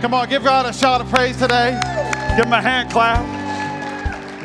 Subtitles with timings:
[0.00, 1.72] Come on, give God a shout of praise today.
[2.36, 3.24] Give him a hand clap.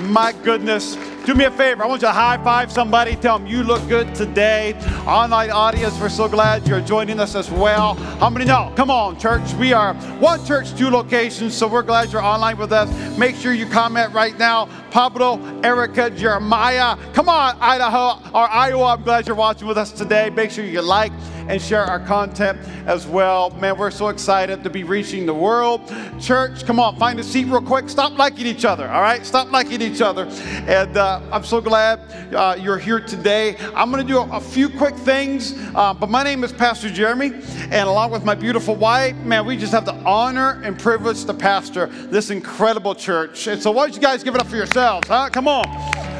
[0.02, 0.98] My goodness.
[1.26, 1.84] Do me a favor.
[1.84, 3.16] I want you to high five somebody.
[3.16, 4.74] Tell them you look good today.
[5.06, 7.94] Online audience, we're so glad you're joining us as well.
[7.94, 8.74] How many know?
[8.76, 9.54] Come on, church.
[9.54, 12.90] We are one church, two locations, so we're glad you're online with us.
[13.18, 14.68] Make sure you comment right now.
[14.92, 16.98] Pablo, Erica, Jeremiah.
[17.14, 18.96] Come on, Idaho or Iowa.
[18.96, 20.30] I'm glad you're watching with us today.
[20.30, 21.14] Make sure you like
[21.48, 23.50] and share our content as well.
[23.52, 25.82] Man, we're so excited to be reaching the world.
[26.20, 27.90] Church, come on, find a seat real quick.
[27.90, 29.26] Stop liking each other, all right?
[29.26, 30.26] Stop liking each other.
[30.68, 32.00] And uh, I'm so glad
[32.34, 33.56] uh, you're here today.
[33.76, 36.90] I'm going to do a, a, few quick things, uh, but my name is Pastor
[36.90, 37.34] Jeremy,
[37.72, 41.34] and along with my beautiful wife, man, we just have the honor and privilege to
[41.34, 43.48] pastor this incredible church.
[43.48, 45.30] And so, why don't you guys give it up for yourselves, huh?
[45.32, 46.13] Come on.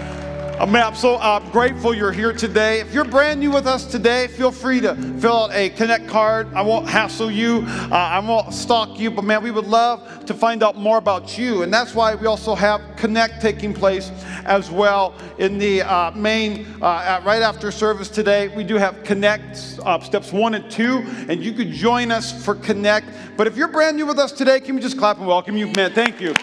[0.60, 2.80] Man, I'm so uh, grateful you're here today.
[2.80, 6.54] If you're brand new with us today, feel free to fill out a Connect card.
[6.54, 10.34] I won't hassle you, uh, I won't stalk you, but man, we would love to
[10.34, 11.64] find out more about you.
[11.64, 14.10] And that's why we also have Connect taking place
[14.46, 18.48] as well in the uh, main, uh, right after service today.
[18.48, 22.56] We do have Connect uh, steps one and two, and you could join us for
[22.56, 23.08] Connect.
[23.36, 25.68] But if you're brand new with us today, can we just clap and welcome you?
[25.68, 26.34] Man, thank you.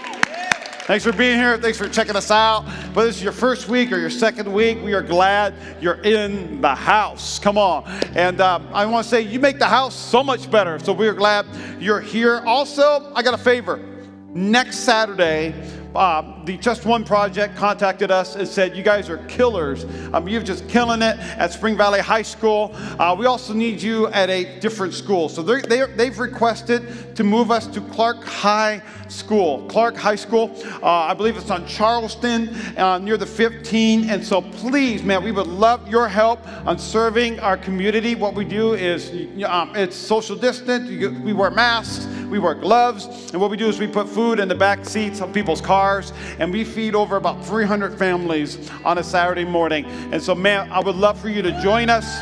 [0.90, 1.56] Thanks for being here.
[1.56, 2.64] Thanks for checking us out.
[2.94, 6.60] Whether this is your first week or your second week, we are glad you're in
[6.60, 7.38] the house.
[7.38, 7.84] Come on.
[8.16, 10.80] And uh, I want to say, you make the house so much better.
[10.80, 11.46] So we're glad
[11.78, 12.40] you're here.
[12.44, 13.78] Also, I got a favor.
[14.34, 15.54] Next Saturday,
[15.94, 19.84] uh, the Just One Project contacted us and said, You guys are killers.
[20.12, 22.72] Um, you're just killing it at Spring Valley High School.
[22.74, 25.28] Uh, we also need you at a different school.
[25.28, 29.66] So they they've requested to move us to Clark High School.
[29.68, 34.08] Clark High School, uh, I believe it's on Charleston uh, near the 15.
[34.08, 38.14] And so please, man, we would love your help on serving our community.
[38.14, 39.10] What we do is
[39.44, 43.78] um, it's social distance, we wear masks we wear gloves, and what we do is
[43.78, 45.79] we put food in the back seats of people's cars,
[46.38, 49.84] and we feed over about 300 families on a Saturday morning.
[50.12, 52.20] And so, man, I would love for you to join us.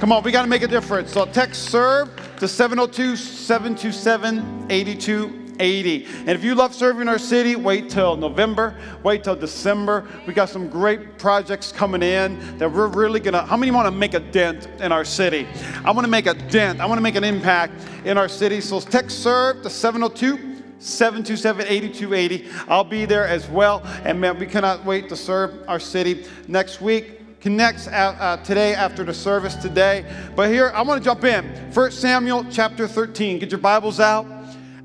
[0.00, 1.12] Come on, we got to make a difference.
[1.12, 6.04] So text serve to 702 727 8280.
[6.04, 10.06] And if you love serving our city, wait till November, wait till December.
[10.26, 13.46] We got some great projects coming in that we're really gonna.
[13.46, 15.46] How many want to make a dent in our city?
[15.84, 16.80] I want to make a dent.
[16.80, 17.72] I want to make an impact
[18.04, 18.60] in our city.
[18.60, 22.48] So text serve to 702 727 8280.
[22.68, 23.82] I'll be there as well.
[24.04, 27.40] And man, we cannot wait to serve our city next week.
[27.40, 30.04] Connects uh, today after the service today.
[30.34, 31.44] But here, I want to jump in.
[31.72, 33.38] 1 Samuel chapter 13.
[33.38, 34.26] Get your Bibles out.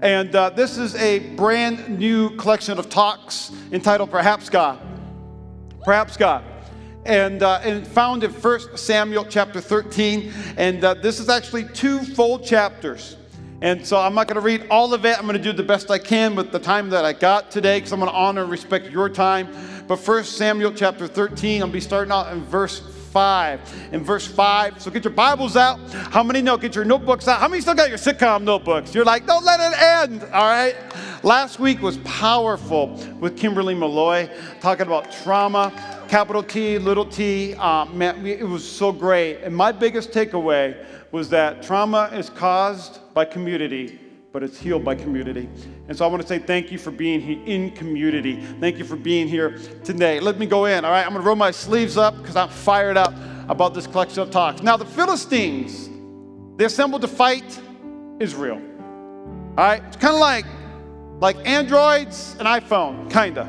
[0.02, 4.80] And uh, this is a brand new collection of talks entitled Perhaps God.
[5.84, 6.44] Perhaps God
[7.06, 10.32] and, uh, and found in 1 Samuel chapter 13.
[10.58, 13.18] And uh, this is actually two full chapters.
[13.62, 15.18] And so I'm not going to read all of it.
[15.18, 17.78] I'm going to do the best I can with the time that I got today
[17.78, 19.50] because I'm going to honor and respect your time.
[19.88, 22.80] But first, Samuel chapter 13, I'll be starting out in verse
[23.12, 23.90] 5.
[23.92, 25.80] In verse 5, so get your Bibles out.
[25.92, 26.58] How many know?
[26.58, 27.40] Get your notebooks out.
[27.40, 28.96] How many still got your sitcom notebooks?
[28.96, 30.76] You're like, don't let it end, all right?
[31.22, 34.28] Last week was powerful with Kimberly Malloy
[34.60, 35.72] talking about trauma,
[36.08, 37.54] capital T, little t.
[37.56, 39.42] Uh, man, it was so great.
[39.44, 44.00] And my biggest takeaway was that trauma is caused by community,
[44.32, 45.50] but it's healed by community.
[45.88, 48.42] And so I want to say thank you for being here in community.
[48.62, 50.20] Thank you for being here today.
[50.20, 51.06] Let me go in, all right?
[51.06, 53.14] I'm going to roll my sleeves up because I'm fired up
[53.50, 54.62] about this collection of talks.
[54.62, 55.90] Now, the Philistines,
[56.58, 57.60] they assembled to fight
[58.20, 58.62] Israel.
[59.58, 59.84] All right?
[59.88, 60.46] It's kind of like,
[61.20, 63.48] like androids and iPhone, kind of.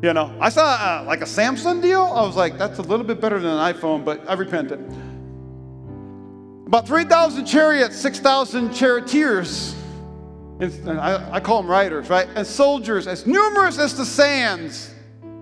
[0.00, 2.02] You know, I saw uh, like a Samsung deal.
[2.02, 4.80] I was like, that's a little bit better than an iPhone, but I repented.
[6.68, 9.74] About 3,000 chariots, 6,000 charioteers.
[10.60, 12.28] And I, I call them riders, right?
[12.34, 14.94] And soldiers as numerous as the sands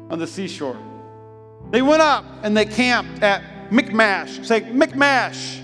[0.08, 0.78] on the seashore.
[1.72, 4.46] They went up and they camped at Michmash.
[4.46, 5.60] Say Michmash.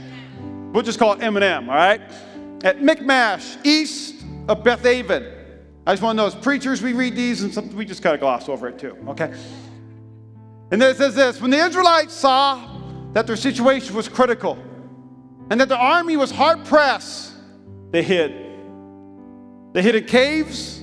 [0.72, 2.00] We'll just call it M&M, all right?
[2.64, 4.16] At Michmash, east
[4.48, 5.32] of Beth Aven.
[5.86, 8.14] I just want to know, as preachers, we read these and some, we just kind
[8.14, 9.32] of gloss over it too, okay?
[10.72, 12.80] And then it says this When the Israelites saw
[13.12, 14.58] that their situation was critical,
[15.52, 17.34] and that the army was hard pressed,
[17.90, 18.32] they hid.
[19.74, 20.80] They hid in caves,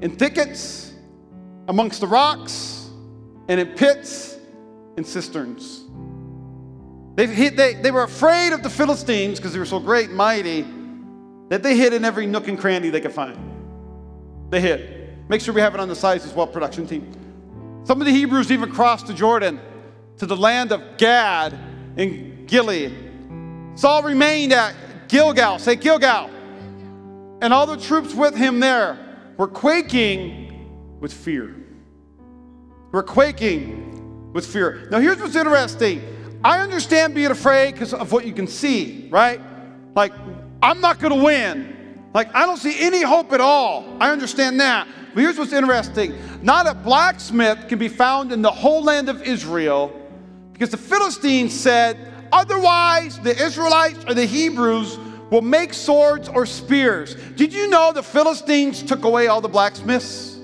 [0.00, 0.92] in thickets,
[1.66, 2.88] amongst the rocks,
[3.48, 4.38] and in pits
[4.96, 5.82] and cisterns.
[7.16, 10.16] They, hid, they, they were afraid of the Philistines because they were so great and
[10.16, 10.64] mighty
[11.48, 13.36] that they hid in every nook and cranny they could find.
[14.50, 15.28] They hid.
[15.28, 17.82] Make sure we have it on the sides as well, production team.
[17.82, 19.60] Some of the Hebrews even crossed the Jordan
[20.18, 21.52] to the land of Gad
[21.96, 23.07] and Gilead
[23.78, 24.74] Saul remained at
[25.06, 25.60] Gilgal.
[25.60, 26.30] Say Gilgal.
[27.40, 28.98] and all the troops with him there
[29.36, 31.54] were quaking with fear.
[32.90, 34.88] We're quaking with fear.
[34.90, 36.02] Now, here's what's interesting.
[36.42, 39.40] I understand being afraid because of what you can see, right?
[39.94, 40.12] Like,
[40.60, 42.08] I'm not going to win.
[42.12, 43.96] Like, I don't see any hope at all.
[44.00, 44.88] I understand that.
[45.14, 49.22] But here's what's interesting not a blacksmith can be found in the whole land of
[49.22, 49.94] Israel
[50.52, 54.98] because the Philistines said, otherwise, the Israelites or the Hebrews
[55.30, 57.14] will make swords or spears.
[57.36, 60.38] Did you know the Philistines took away all the blacksmiths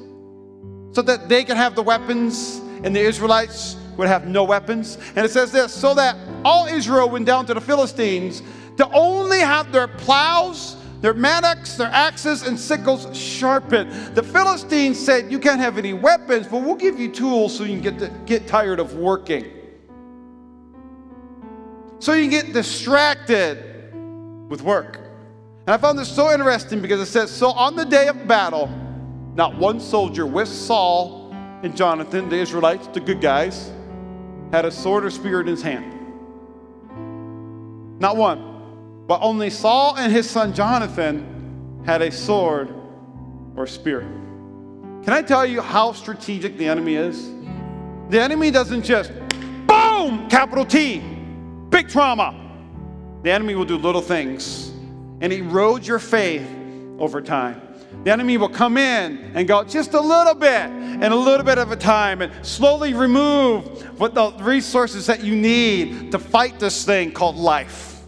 [0.92, 4.98] so that they could have the weapons and the Israelites would have no weapons?
[5.16, 8.42] And it says this so that all Israel went down to the Philistines
[8.76, 13.90] to only have their plows, their mattocks, their axes, and sickles sharpened.
[14.14, 17.81] The Philistines said, You can't have any weapons, but we'll give you tools so you
[17.81, 19.63] can get, to, get tired of working.
[22.04, 23.90] So you get distracted
[24.50, 24.98] with work.
[25.66, 28.68] And I found this so interesting because it says, So on the day of battle,
[29.34, 31.30] not one soldier with Saul
[31.62, 33.72] and Jonathan, the Israelites, the good guys,
[34.52, 35.94] had a sword or spear in his hand.
[37.98, 39.04] Not one.
[39.06, 42.68] But only Saul and his son Jonathan had a sword
[43.56, 44.00] or spear.
[44.00, 47.30] Can I tell you how strategic the enemy is?
[48.10, 49.10] The enemy doesn't just
[49.66, 51.13] boom, capital T,
[51.74, 52.32] big trauma.
[53.24, 54.68] The enemy will do little things
[55.20, 56.48] and erode your faith
[57.00, 57.60] over time.
[58.04, 61.58] The enemy will come in and go just a little bit and a little bit
[61.58, 63.64] of a time and slowly remove
[63.98, 68.02] what the resources that you need to fight this thing called life,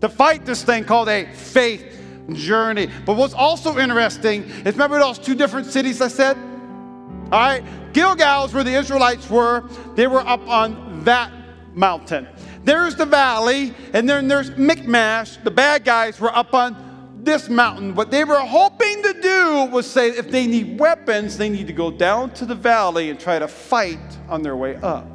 [0.00, 2.00] to fight this thing called a faith
[2.32, 2.88] journey.
[3.04, 6.36] But what's also interesting is remember those two different cities I said?
[6.36, 7.62] All right,
[7.92, 9.68] Gilgal is where the Israelites were.
[9.94, 11.30] They were up on that
[11.72, 12.26] mountain.
[12.66, 15.36] There's the valley, and then there's Michmash.
[15.36, 17.94] The bad guys were up on this mountain.
[17.94, 21.72] What they were hoping to do was say if they need weapons, they need to
[21.72, 25.06] go down to the valley and try to fight on their way up.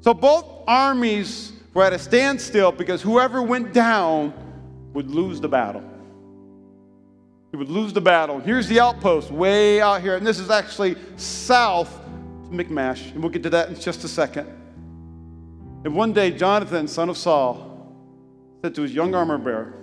[0.00, 4.32] So both armies were at a standstill because whoever went down
[4.94, 5.84] would lose the battle.
[7.50, 8.38] He would lose the battle.
[8.40, 12.00] Here's the outpost way out here, and this is actually south
[12.46, 14.63] to Michmash, and we'll get to that in just a second.
[15.84, 17.70] And one day, Jonathan, son of Saul,
[18.62, 19.74] said to his young armor bearer,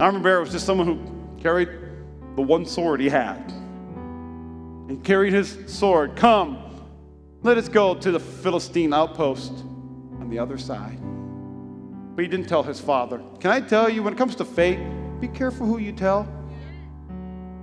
[0.00, 1.68] armor bearer was just someone who carried
[2.34, 3.52] the one sword he had.
[4.88, 6.16] He carried his sword.
[6.16, 6.58] Come,
[7.42, 9.52] let us go to the Philistine outpost
[10.20, 10.98] on the other side.
[12.16, 13.20] But he didn't tell his father.
[13.40, 14.78] Can I tell you, when it comes to fate,
[15.20, 16.26] be careful who you tell.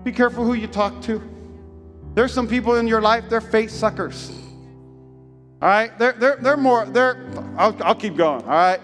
[0.04, 1.22] Be careful who you talk to.
[2.14, 4.32] There's some people in your life, they're fate suckers.
[5.62, 7.18] All right, they're, they're, they're more, they're,
[7.58, 8.80] I'll, I'll keep going, all right?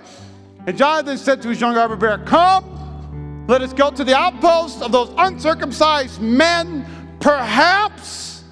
[0.67, 4.81] And Jonathan said to his young armor bearer, Come, let us go to the outpost
[4.81, 6.85] of those uncircumcised men.
[7.21, 8.43] Perhaps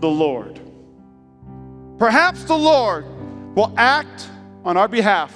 [0.00, 0.60] the Lord,
[1.98, 3.06] perhaps the Lord
[3.54, 4.28] will act
[4.64, 5.32] on our behalf.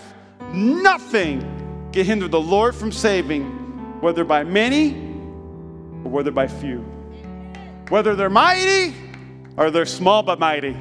[0.53, 1.41] Nothing
[1.93, 3.45] can hinder the Lord from saving,
[4.01, 4.95] whether by many
[6.05, 6.79] or whether by few.
[7.89, 8.95] Whether they're mighty
[9.57, 10.77] or they're small but mighty.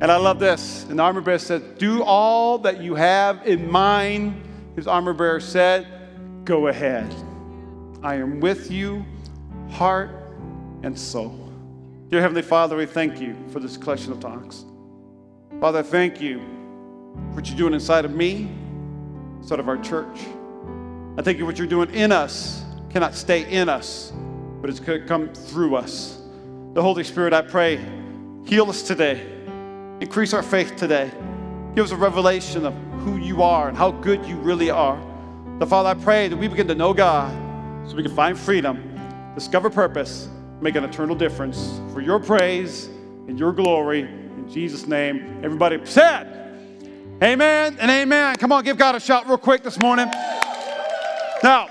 [0.00, 0.84] And I love this.
[0.84, 4.42] And the armor bearer said, Do all that you have in mind.
[4.76, 5.86] His armor bearer said,
[6.44, 7.12] Go ahead.
[8.02, 9.04] I am with you,
[9.70, 10.10] heart
[10.82, 11.50] and soul.
[12.08, 14.64] Dear Heavenly Father, we thank you for this collection of talks.
[15.60, 16.38] Father, thank you
[17.30, 18.50] for what you're doing inside of me,
[19.40, 20.18] inside of our church.
[21.16, 22.62] I thank you for what you're doing in us
[22.96, 24.10] cannot stay in us,
[24.62, 26.18] but it's going to come through us.
[26.72, 27.78] The Holy Spirit, I pray,
[28.46, 29.35] heal us today.
[30.00, 31.10] Increase our faith today.
[31.74, 35.00] Give us a revelation of who you are and how good you really are.
[35.58, 37.32] The Father, I pray that we begin to know God
[37.88, 39.00] so we can find freedom,
[39.34, 40.28] discover purpose,
[40.60, 42.86] make an eternal difference for your praise
[43.26, 44.02] and your glory.
[44.02, 46.26] In Jesus' name, everybody said,
[47.22, 48.36] Amen and amen.
[48.36, 50.10] Come on, give God a shout real quick this morning.
[51.42, 51.70] Now,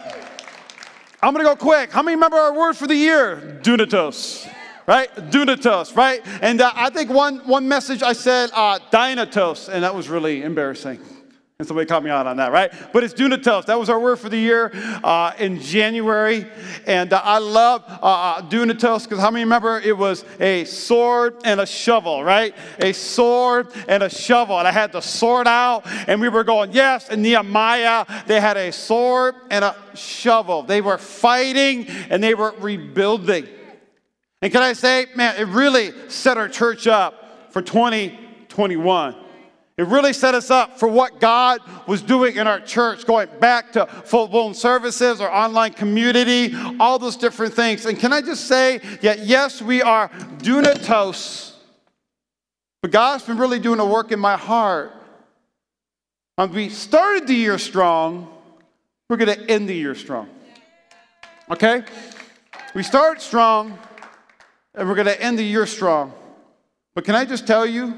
[1.22, 1.91] I'm going to go quick.
[1.91, 3.60] How many remember our word for the year?
[3.62, 4.51] Dunatos
[4.88, 5.13] right?
[5.15, 6.22] Dunatos, right?
[6.42, 10.44] And uh, I think one, one message I said uh, Dynatos, and that was really
[10.44, 11.00] embarrassing.
[11.58, 12.70] And somebody caught me out on that, right?
[12.92, 13.68] But it's Dunatos.
[13.68, 14.72] That was our word for the year
[15.06, 16.46] uh, in January.
[16.86, 21.38] And uh, I love uh, uh Dunatos because how many remember it was a sword
[21.46, 22.54] and a shovel, right?
[22.80, 24.60] A sword and a shovel.
[24.60, 27.08] And I had the sword out, and we were going, yes.
[27.08, 30.63] And Nehemiah, they had a sword and a shovel.
[30.63, 33.48] They were fighting and they were rebuilding.
[34.46, 39.16] And can I say, man, it really set our church up for 2021.
[39.75, 43.72] It really set us up for what God was doing in our church, going back
[43.72, 47.88] to full blown services or online community, all those different things.
[47.88, 51.56] And can I just say that yes, we are dunatos,
[52.84, 54.94] but God's been really doing a work in my heart.
[56.38, 58.32] And we started the year strong,
[59.10, 60.30] we're going to end the year strong.
[61.50, 61.84] Okay?
[62.75, 63.80] We start strong,
[64.75, 66.13] and we're going to end the year strong.
[66.94, 67.98] But can I just tell you,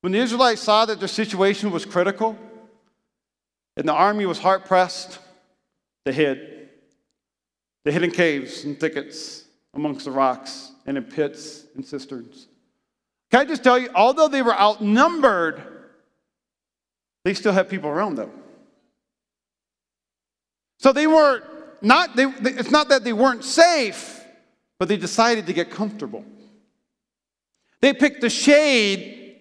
[0.00, 2.38] when the Israelites saw that their situation was critical
[3.76, 5.18] and the army was hard pressed,
[6.04, 6.68] they hid.
[7.84, 9.44] They hid in caves and thickets
[9.74, 12.48] amongst the rocks and in pits and cisterns.
[13.30, 15.62] Can I just tell you, although they were outnumbered,
[17.24, 18.30] they still had people around them.
[20.78, 21.44] So they weren't
[21.82, 24.17] not they, it's not that they weren't safe,
[24.78, 26.24] but they decided to get comfortable.
[27.80, 29.40] They picked the shade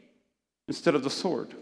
[0.67, 1.53] instead of the sword.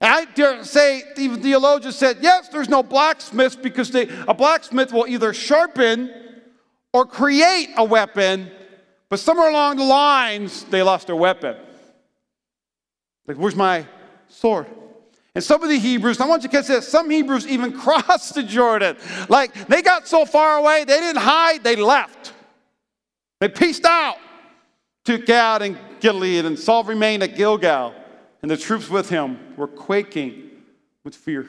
[0.00, 5.06] I dare say, even theologians said, yes, there's no blacksmiths because they, a blacksmith will
[5.06, 6.10] either sharpen
[6.92, 8.50] or create a weapon,
[9.08, 11.56] but somewhere along the lines, they lost their weapon.
[13.28, 13.86] Like, where's my
[14.28, 14.66] sword?
[15.34, 18.34] And some of the Hebrews, I want you to catch this, some Hebrews even crossed
[18.34, 18.96] the Jordan.
[19.28, 22.34] Like, they got so far away, they didn't hide, they left.
[23.40, 24.16] They pieced out
[25.04, 27.94] to Gad and Gilead, and Saul remained at Gilgal,
[28.42, 30.50] and the troops with him were quaking
[31.02, 31.48] with fear.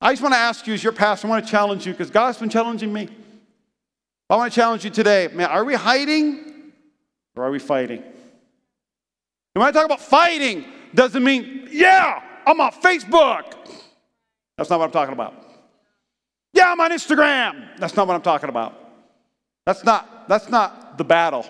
[0.00, 2.10] I just want to ask you, as your pastor, I want to challenge you because
[2.10, 3.08] God's been challenging me.
[4.28, 5.28] I want to challenge you today.
[5.32, 6.72] Man, are we hiding
[7.36, 7.98] or are we fighting?
[7.98, 10.64] And when I talk about fighting,
[10.94, 13.54] doesn't mean, yeah, I'm on Facebook.
[14.56, 15.34] That's not what I'm talking about.
[16.52, 17.78] Yeah, I'm on Instagram.
[17.78, 18.76] That's not what I'm talking about.
[19.66, 21.46] That's not, that's not the battle.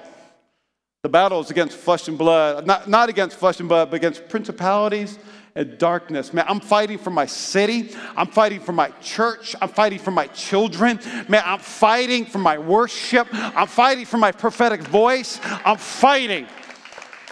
[1.02, 4.28] The battle is against flesh and blood, not, not against flesh and blood, but against
[4.28, 5.18] principalities
[5.54, 6.34] and darkness.
[6.34, 7.94] Man, I'm fighting for my city.
[8.16, 9.56] I'm fighting for my church.
[9.60, 11.00] I'm fighting for my children.
[11.28, 13.28] Man, I'm fighting for my worship.
[13.32, 15.40] I'm fighting for my prophetic voice.
[15.42, 16.46] I'm fighting.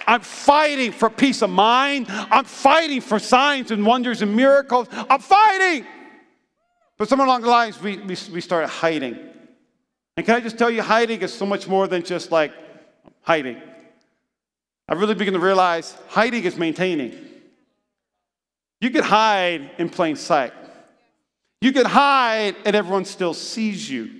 [0.09, 2.07] I'm fighting for peace of mind.
[2.09, 4.89] I'm fighting for signs and wonders and miracles.
[4.91, 5.87] I'm fighting.
[6.97, 9.19] But somewhere along the lines, we, we, we started hiding.
[10.17, 12.53] And can I just tell you, hiding is so much more than just like
[13.21, 13.61] hiding.
[14.89, 17.13] I really begin to realize hiding is maintaining.
[18.81, 20.55] You can hide in plain sight.
[21.61, 24.11] You can hide and everyone still sees you.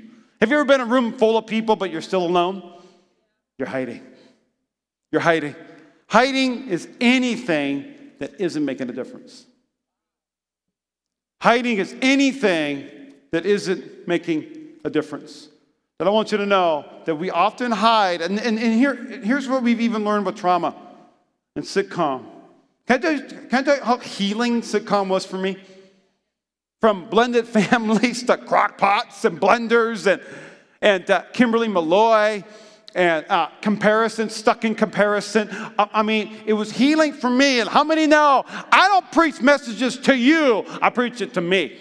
[0.41, 2.75] Have you ever been in a room full of people but you're still alone?
[3.57, 4.03] You're hiding.
[5.11, 5.57] You're hiding.
[6.09, 9.47] Hiding is anything that isn't making a difference.
[11.41, 12.89] Hiding is anything
[13.31, 14.47] that isn't making
[14.85, 15.49] a difference
[15.99, 18.23] that I want you to know that we often hide.
[18.23, 20.75] And, and, and here, here's what we've even learned with trauma
[21.57, 22.25] and sitcom.
[22.87, 25.57] Can I, tell you, can I tell you how healing sitcom was for me?
[26.81, 30.23] From blended families to crock pots and blenders and,
[30.81, 32.45] and uh, Kimberly Malloy
[32.95, 35.49] and uh, comparison, stuck in comparison.
[35.79, 37.61] I, I mean, it was healing for me.
[37.61, 41.79] And how many know I don't preach messages to you, I preach it to me.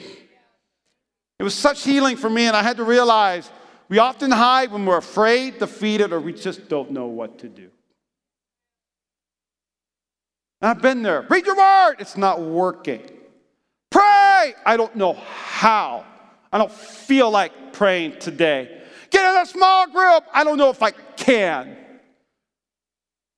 [1.40, 3.50] It was such healing for me, and I had to realize
[3.90, 7.70] we often hide when we're afraid, defeated, or we just don't know what to do.
[10.62, 11.26] And I've been there.
[11.30, 13.02] Read your word, it's not working.
[13.92, 16.06] Pray, I don't know how.
[16.52, 18.77] I don't feel like praying today.
[19.10, 21.78] Get in a small group, I don't know if I can.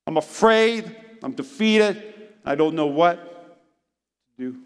[0.06, 2.02] I'm afraid, I'm defeated,
[2.44, 3.58] I don't know what
[4.38, 4.58] to do.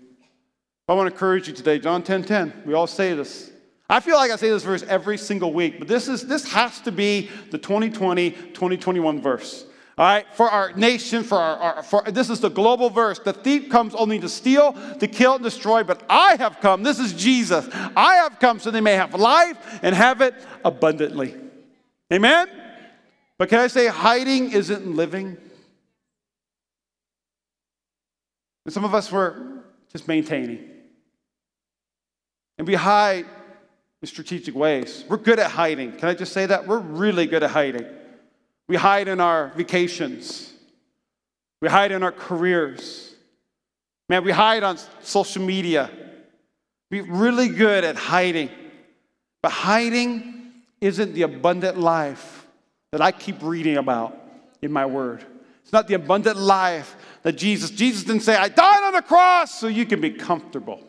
[0.88, 2.62] I want to encourage you today, John 10 10.
[2.66, 3.50] We all say this.
[3.88, 6.80] I feel like I say this verse every single week, but this, is, this has
[6.80, 9.66] to be the 2020 2021 verse.
[9.96, 13.20] All right, for our nation, for our, our, for this is the global verse.
[13.20, 16.82] The thief comes only to steal, to kill, and destroy, but I have come.
[16.82, 17.68] This is Jesus.
[17.94, 20.34] I have come so they may have life and have it
[20.64, 21.36] abundantly.
[22.12, 22.48] Amen?
[23.38, 25.36] But can I say hiding isn't living?
[28.64, 30.70] And some of us were just maintaining.
[32.58, 33.26] And we hide
[34.02, 35.04] in strategic ways.
[35.08, 35.92] We're good at hiding.
[35.92, 36.66] Can I just say that?
[36.66, 37.86] We're really good at hiding.
[38.68, 40.52] We hide in our vacations,
[41.60, 43.10] we hide in our careers.
[44.08, 45.90] Man, we hide on social media.
[46.90, 48.50] We're really good at hiding.
[49.42, 52.46] But hiding isn't the abundant life
[52.92, 54.14] that I keep reading about
[54.60, 55.24] in my word.
[55.62, 59.58] It's not the abundant life that Jesus, Jesus didn't say, I died on the cross
[59.58, 60.82] so you can be comfortable.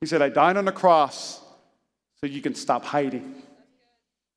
[0.00, 1.40] He said, I died on the cross
[2.20, 3.42] so you can stop hiding.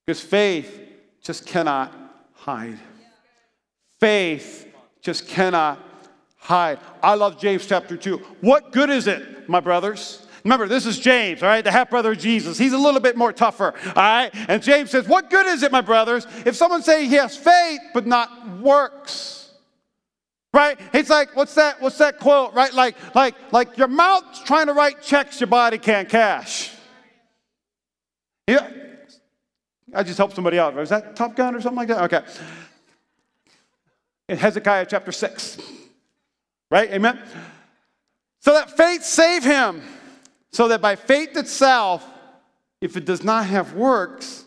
[0.06, 0.87] Because faith
[1.28, 1.94] just cannot
[2.36, 2.80] hide.
[4.00, 4.66] Faith
[5.02, 5.78] just cannot
[6.38, 6.80] hide.
[7.04, 8.18] I love James chapter 2.
[8.40, 10.26] What good is it, my brothers?
[10.46, 12.58] Remember, this is James, all right, the half brother of Jesus.
[12.58, 14.30] He's a little bit more tougher, all right?
[14.48, 17.82] And James says, What good is it, my brothers, if someone say he has faith
[17.94, 19.52] but not works?
[20.54, 20.80] Right?
[20.94, 21.82] It's like, what's that?
[21.82, 22.54] What's that quote?
[22.54, 22.74] Right?
[22.74, 26.72] Like, like, like your mouth's trying to write checks your body can't cash.
[28.48, 28.87] Yeah.
[29.94, 30.76] I just helped somebody out.
[30.76, 32.04] Was that Top Gun or something like that?
[32.04, 32.22] Okay.
[34.28, 35.58] In Hezekiah chapter 6.
[36.70, 36.92] Right?
[36.92, 37.20] Amen?
[38.42, 39.82] So that faith save him,
[40.52, 42.06] so that by faith itself,
[42.82, 44.44] if it does not have works,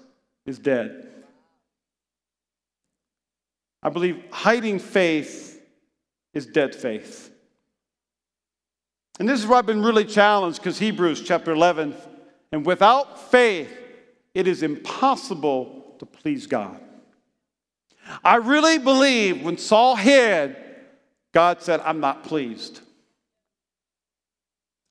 [0.47, 1.09] is dead.
[3.83, 5.61] I believe hiding faith
[6.35, 7.33] is dead faith.
[9.19, 11.95] And this is where I've been really challenged because Hebrews chapter 11,
[12.53, 13.80] and without faith,
[14.35, 16.81] it is impossible to please God.
[18.25, 20.57] I really believe when Saul hid,
[21.33, 22.81] God said, I'm not pleased.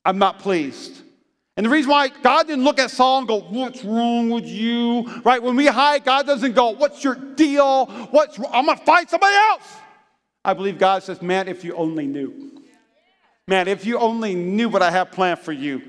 [0.06, 1.02] I'm not pleased.
[1.58, 5.06] And the reason why God didn't look at Saul and go, What's wrong with you?
[5.26, 5.44] Right?
[5.44, 7.88] When we hide, God doesn't go, What's your deal?
[8.12, 9.76] What's I'm gonna find somebody else.
[10.46, 12.62] I believe God says, Man, if you only knew.
[13.46, 15.82] Man, if you only knew what I have planned for you.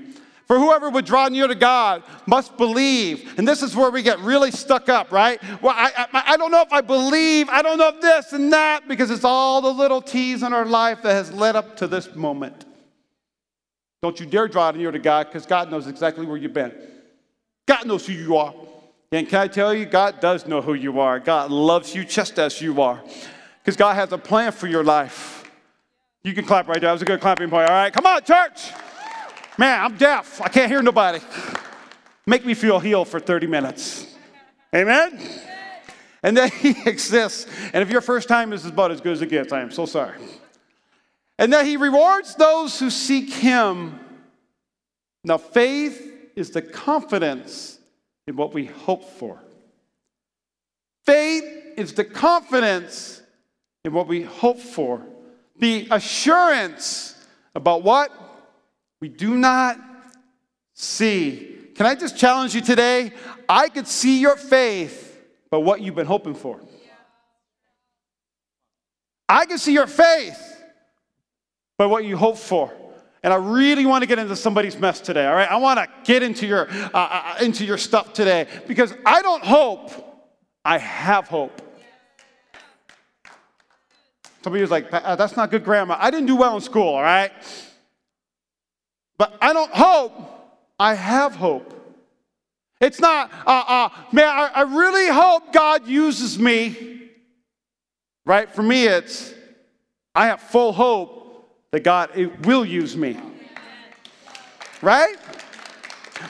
[0.51, 3.39] For whoever would draw near to God must believe.
[3.39, 5.41] And this is where we get really stuck up, right?
[5.61, 8.51] Well, I, I, I, don't know if I believe, I don't know if this and
[8.51, 11.87] that, because it's all the little T's in our life that has led up to
[11.87, 12.65] this moment.
[14.01, 16.73] Don't you dare draw near to God because God knows exactly where you've been.
[17.65, 18.53] God knows who you are.
[19.13, 21.21] And can I tell you, God does know who you are.
[21.21, 23.01] God loves you just as you are
[23.63, 25.49] because God has a plan for your life.
[26.25, 26.89] You can clap right there.
[26.89, 27.69] That was a good clapping point.
[27.69, 28.73] All right, come on, church.
[29.57, 30.41] Man, I'm deaf.
[30.41, 31.19] I can't hear nobody.
[32.25, 34.07] Make me feel healed for 30 minutes.
[34.73, 35.19] Amen?
[36.23, 37.47] And then he exists.
[37.73, 39.85] And if your first time is about as good as it gets, I am so
[39.85, 40.17] sorry.
[41.37, 43.99] And that he rewards those who seek him.
[45.23, 47.79] Now, faith is the confidence
[48.27, 49.39] in what we hope for.
[51.05, 51.43] Faith
[51.77, 53.21] is the confidence
[53.83, 55.03] in what we hope for,
[55.57, 57.15] the assurance
[57.55, 58.11] about what
[59.01, 59.77] we do not
[60.75, 61.57] see.
[61.75, 63.11] Can I just challenge you today?
[63.49, 66.59] I could see your faith, but what you've been hoping for.
[69.27, 70.39] I can see your faith,
[71.77, 72.71] but what you hope for.
[73.23, 75.49] And I really want to get into somebody's mess today, all right?
[75.49, 79.43] I want to get into your, uh, uh, into your stuff today because I don't
[79.43, 79.91] hope,
[80.63, 81.61] I have hope.
[84.43, 85.95] Somebody was like, that's not good grammar.
[85.99, 87.31] I didn't do well in school, all right?
[89.21, 90.13] But I don't hope,
[90.79, 91.75] I have hope.
[92.79, 97.11] It's not, uh, uh, man, I, I really hope God uses me.
[98.25, 98.49] Right?
[98.49, 99.31] For me, it's,
[100.15, 102.09] I have full hope that God
[102.47, 103.15] will use me.
[104.81, 105.17] Right?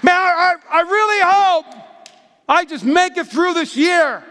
[0.03, 1.65] Man, I, I really hope
[2.45, 4.21] I just make it through this year.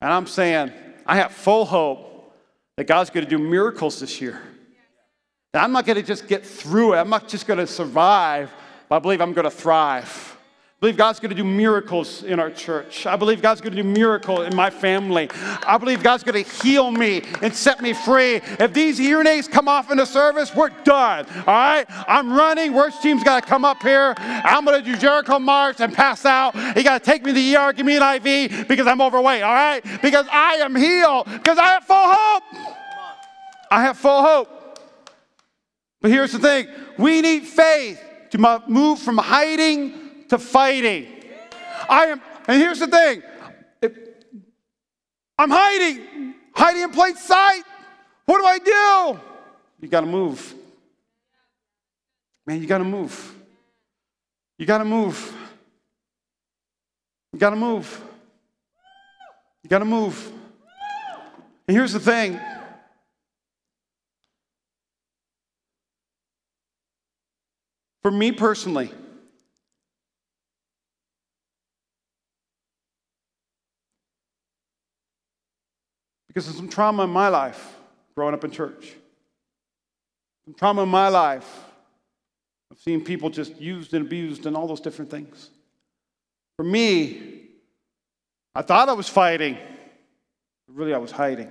[0.00, 0.72] And I'm saying,
[1.04, 2.32] I have full hope
[2.78, 4.40] that God's going to do miracles this year.
[5.54, 6.96] I'm not going to just get through it.
[6.98, 8.52] I'm not just going to survive,
[8.88, 10.36] but I believe I'm going to thrive.
[10.36, 13.06] I believe God's going to do miracles in our church.
[13.06, 15.30] I believe God's going to do miracles in my family.
[15.32, 18.42] I believe God's going to heal me and set me free.
[18.60, 21.26] If these hearing aids come off in the service, we're done.
[21.30, 21.86] All right?
[21.88, 22.74] I'm running.
[22.74, 24.14] Worst team's got to come up here.
[24.18, 26.54] I'm going to do Jericho March and pass out.
[26.76, 29.42] You got to take me to the ER, give me an IV because I'm overweight.
[29.42, 29.82] All right?
[30.02, 31.24] Because I am healed.
[31.24, 32.42] Because I have full hope.
[33.70, 34.57] I have full hope.
[36.00, 41.06] But here's the thing we need faith to move from hiding to fighting.
[41.88, 43.22] I am, and here's the thing
[43.82, 43.92] if
[45.38, 47.62] I'm hiding, hiding in plain sight.
[48.26, 49.20] What do I do?
[49.80, 50.54] You got to move.
[52.46, 53.34] Man, you got to move.
[54.58, 55.34] You got to move.
[57.32, 58.04] You got to move.
[59.62, 60.32] You got to move.
[61.66, 62.40] And here's the thing
[68.02, 68.90] For me personally,
[76.28, 77.74] because of some trauma in my life
[78.14, 78.94] growing up in church,
[80.44, 81.64] some trauma in my life
[82.70, 85.50] of seeing people just used and abused and all those different things.
[86.56, 87.48] For me,
[88.54, 89.58] I thought I was fighting,
[90.66, 91.50] but really I was hiding.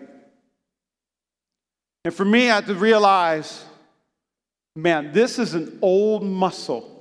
[2.06, 3.66] And for me, I had to realize
[4.78, 6.94] man, this is an old muscle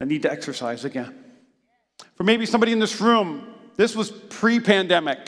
[0.00, 1.24] I need to exercise again.
[2.16, 5.18] For maybe somebody in this room, this was pre pandemic.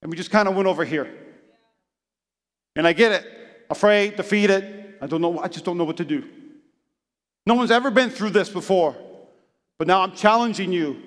[0.00, 1.12] And we just kind of went over here.
[2.74, 3.26] And I get it.
[3.70, 4.94] Afraid, defeated.
[5.00, 5.38] I don't know.
[5.38, 6.28] I just don't know what to do.
[7.46, 8.96] No one's ever been through this before.
[9.78, 11.00] But now I'm challenging you.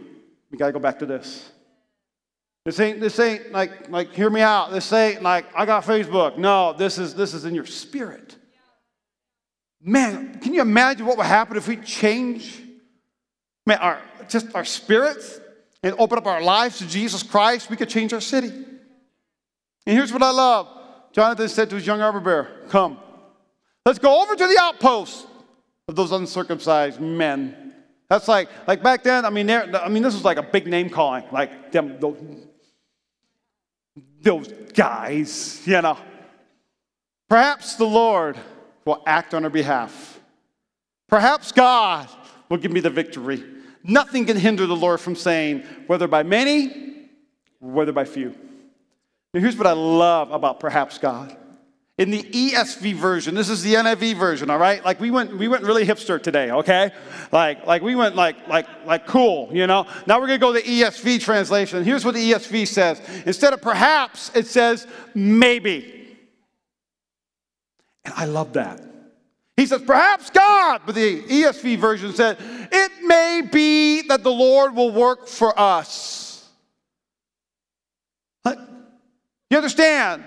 [0.51, 1.49] We got to go back to this.
[2.65, 4.71] This ain't, this ain't like, like, hear me out.
[4.71, 6.36] This ain't like, I got Facebook.
[6.36, 8.36] No, this is, this is in your spirit.
[9.80, 12.60] Man, can you imagine what would happen if we change
[13.67, 15.39] man, our, just our spirits
[15.84, 17.69] and open up our lives to Jesus Christ?
[17.69, 18.47] We could change our city.
[18.47, 20.67] And here's what I love
[21.12, 22.97] Jonathan said to his young armor bearer, Come,
[23.86, 25.28] let's go over to the outpost
[25.88, 27.73] of those uncircumcised men.
[28.10, 30.89] That's like, like back then, I mean, I mean, this was like a big name
[30.89, 32.17] calling, like them, those,
[34.25, 35.97] those guys, you know.
[37.29, 38.38] Perhaps the Lord
[38.83, 40.19] will act on our behalf.
[41.07, 42.09] Perhaps God
[42.49, 43.43] will give me the victory.
[43.83, 47.07] Nothing can hinder the Lord from saying, whether by many,
[47.59, 48.35] whether by few.
[49.33, 51.38] Now, here's what I love about perhaps God.
[51.97, 54.84] In the ESV version, this is the NIV version, all right?
[54.84, 56.91] Like we went, we went really hipster today, okay?
[57.31, 59.88] Like, like we went like, like, like cool, you know?
[60.05, 61.86] Now we're gonna go to the ESV translation.
[61.86, 63.01] Here's what the ESV says.
[63.25, 66.17] Instead of perhaps, it says maybe.
[68.03, 68.81] And I love that.
[69.55, 72.38] He says, perhaps God, but the ESV version said,
[72.73, 76.25] it may be that the Lord will work for us.
[79.49, 80.23] You understand?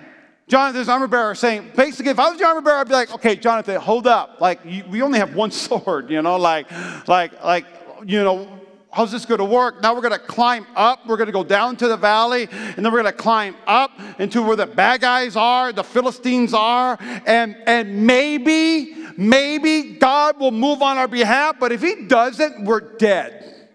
[0.49, 3.35] Jonathan's armor bearer saying, basically, if I was your armor bearer, I'd be like, okay,
[3.35, 4.41] Jonathan, hold up.
[4.41, 6.67] Like, you, we only have one sword, you know, like,
[7.07, 7.65] like, like,
[8.03, 8.47] you know,
[8.91, 9.83] how's this going to work?
[9.83, 11.05] Now we're going to climb up.
[11.05, 13.91] We're going to go down to the valley, and then we're going to climb up
[14.17, 20.51] into where the bad guys are, the Philistines are, and and maybe, maybe God will
[20.51, 21.57] move on our behalf.
[21.59, 23.67] But if He doesn't, we're dead.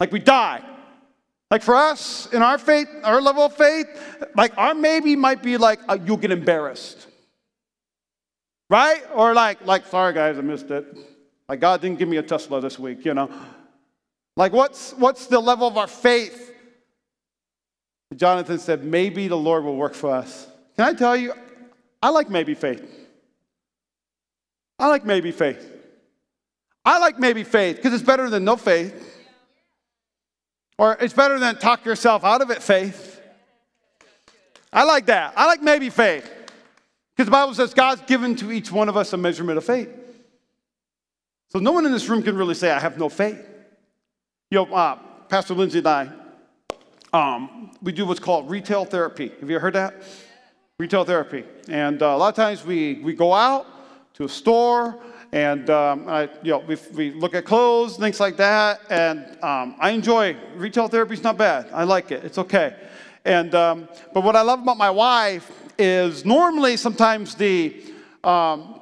[0.00, 0.64] Like we die.
[1.50, 3.86] Like for us, in our faith, our level of faith,
[4.36, 7.08] like our maybe might be like uh, you'll get embarrassed.
[8.68, 9.02] Right?
[9.14, 10.96] Or like, like, sorry guys, I missed it.
[11.48, 13.28] Like God didn't give me a Tesla this week, you know.
[14.36, 16.54] Like what's what's the level of our faith?
[18.14, 20.48] Jonathan said, maybe the Lord will work for us.
[20.76, 21.32] Can I tell you,
[22.02, 22.82] I like maybe faith.
[24.78, 25.70] I like maybe faith.
[26.84, 29.19] I like maybe faith because it's better than no faith.
[30.80, 33.20] Or it's better than talk yourself out of it, faith.
[34.72, 35.34] I like that.
[35.36, 36.24] I like maybe faith.
[37.14, 39.90] Because the Bible says God's given to each one of us a measurement of faith.
[41.50, 43.46] So no one in this room can really say, I have no faith.
[44.50, 46.08] You know, uh, Pastor Lindsay and I,
[47.12, 49.32] um, we do what's called retail therapy.
[49.38, 50.02] Have you heard that?
[50.78, 51.44] Retail therapy.
[51.68, 53.66] And uh, a lot of times we, we go out
[54.14, 54.98] to a store
[55.32, 58.80] and um, I, you know, we, we look at clothes, things like that.
[58.90, 61.14] And um, I enjoy retail therapy.
[61.14, 61.68] It's not bad.
[61.72, 62.24] I like it.
[62.24, 62.74] It's okay.
[63.24, 67.80] And um, but what I love about my wife is normally sometimes the
[68.24, 68.79] um,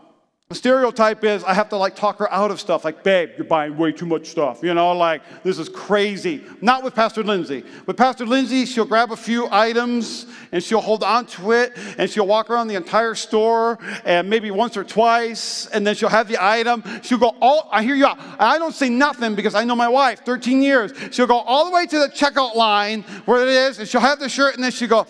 [0.49, 3.45] the stereotype is I have to like talk her out of stuff, like, babe, you're
[3.45, 4.63] buying way too much stuff.
[4.63, 6.43] You know, like, this is crazy.
[6.63, 7.65] Not with Pastor Lindsay.
[7.85, 12.09] With Pastor Lindsay, she'll grab a few items and she'll hold on to it and
[12.09, 16.29] she'll walk around the entire store and maybe once or twice and then she'll have
[16.29, 16.83] the item.
[17.03, 18.19] She'll go all, I hear you out.
[18.39, 20.93] I don't say nothing because I know my wife, 13 years.
[21.11, 24.19] She'll go all the way to the checkout line where it is and she'll have
[24.19, 25.07] the shirt and then she'll go,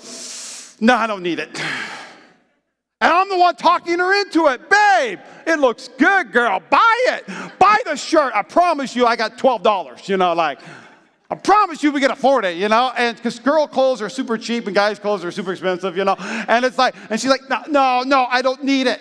[0.80, 1.62] no, I don't need it.
[3.00, 4.68] And I'm the one talking her into it.
[4.68, 6.60] Babe, it looks good, girl.
[6.68, 7.26] Buy it.
[7.58, 8.32] Buy the shirt.
[8.34, 10.08] I promise you, I got $12.
[10.08, 10.58] You know, like,
[11.30, 12.90] I promise you we can afford it, you know?
[12.96, 16.16] And because girl clothes are super cheap and guys' clothes are super expensive, you know?
[16.18, 19.00] And it's like, and she's like, no, no, no, I don't need it.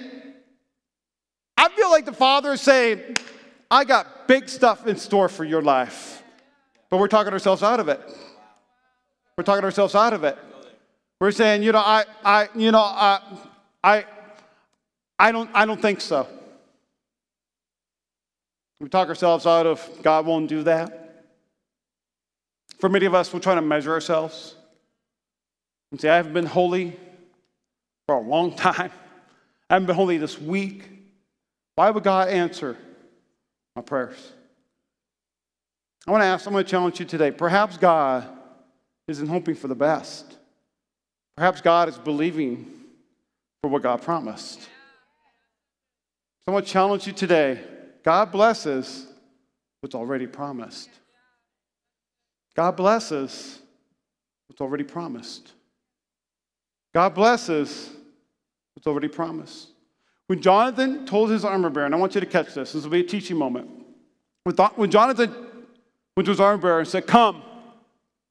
[1.55, 3.15] I feel like the father is saying,
[3.71, 6.21] I got big stuff in store for your life.
[6.89, 7.99] But we're talking ourselves out of it.
[9.38, 10.38] We're talking ourselves out of it.
[11.19, 13.21] We're saying, you know, I, I, you know, I,
[13.88, 14.04] I,
[15.17, 16.28] I, don't, I don't think so.
[18.82, 21.23] We talk ourselves out of God won't do that.
[22.80, 24.56] For many of us, we're trying to measure ourselves
[25.91, 26.97] and say, I haven't been holy
[28.08, 28.91] for a long time.
[29.69, 30.84] I haven't been holy this week.
[31.76, 32.76] Why would God answer
[33.73, 34.34] my prayers?
[36.06, 37.32] I want to ask, I'm going to challenge you today.
[37.32, 38.28] Perhaps God
[39.08, 40.36] isn't hoping for the best.
[41.38, 42.73] Perhaps God is believing
[43.67, 44.62] for what God promised.
[44.62, 44.69] So
[46.47, 47.62] I want to challenge you today.
[48.01, 49.06] God blesses
[49.82, 50.89] what's already promised.
[52.56, 53.60] God blesses
[54.47, 55.51] what's already promised.
[56.93, 57.89] God blesses
[58.73, 59.67] what's already promised.
[60.27, 62.91] When Jonathan told his armor bearer, and I want you to catch this, this will
[62.91, 63.69] be a teaching moment.
[64.45, 65.36] When Jonathan
[66.15, 67.43] went to his armor bearer and said, Come,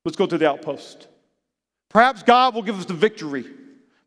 [0.03, 1.09] let's go to the outpost.
[1.91, 3.45] Perhaps God will give us the victory.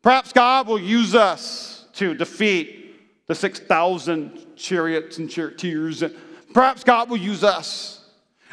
[0.01, 6.03] Perhaps God will use us to defeat the 6,000 chariots and charioteers.
[6.53, 7.99] Perhaps God will use us.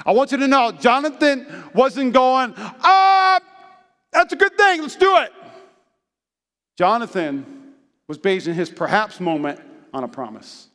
[0.05, 3.41] I want you to know Jonathan wasn't going, ah,
[4.13, 5.33] that's a good thing, let's do it.
[6.77, 7.73] Jonathan
[8.09, 9.61] was basing his perhaps moment
[9.95, 10.69] on a promise.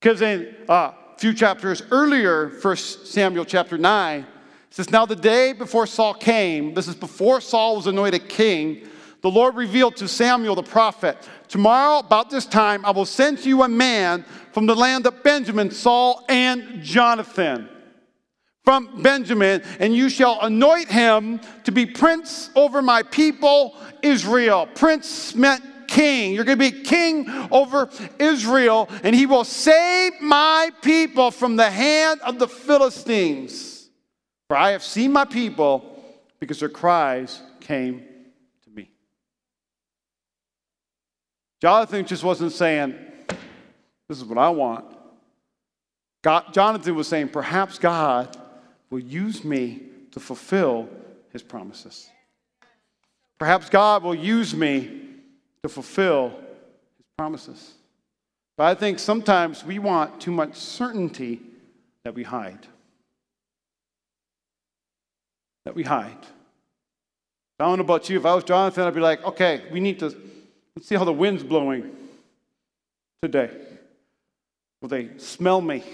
[0.00, 4.26] Because in uh, a few chapters earlier, 1 Samuel chapter 9,
[4.70, 8.88] says, Now the day before Saul came, this is before Saul was anointed king,
[9.22, 11.16] the Lord revealed to Samuel the prophet,
[11.48, 15.70] Tomorrow, about this time, I will send you a man from the land of Benjamin,
[15.70, 17.68] Saul and Jonathan.
[18.64, 24.68] From Benjamin, and you shall anoint him to be prince over my people, Israel.
[24.74, 26.34] Prince meant king.
[26.34, 31.68] You're going to be king over Israel, and he will save my people from the
[31.70, 33.88] hand of the Philistines.
[34.48, 35.84] For I have seen my people
[36.38, 38.02] because their cries came
[38.64, 38.90] to me.
[41.60, 42.94] Jonathan just wasn't saying,
[44.08, 44.84] This is what I want.
[46.22, 48.36] God, Jonathan was saying, Perhaps God
[48.88, 50.88] will use me to fulfill
[51.32, 52.08] his promises.
[53.38, 55.02] Perhaps God will use me
[55.62, 57.74] to fulfill his promises.
[58.56, 61.40] But I think sometimes we want too much certainty
[62.04, 62.66] that we hide.
[65.64, 66.26] That we hide.
[67.58, 68.18] I don't know about you.
[68.18, 70.14] If I was Jonathan, I'd be like, okay, we need to
[70.76, 71.90] let's see how the wind's blowing
[73.22, 73.50] today.
[74.80, 75.84] Will they smell me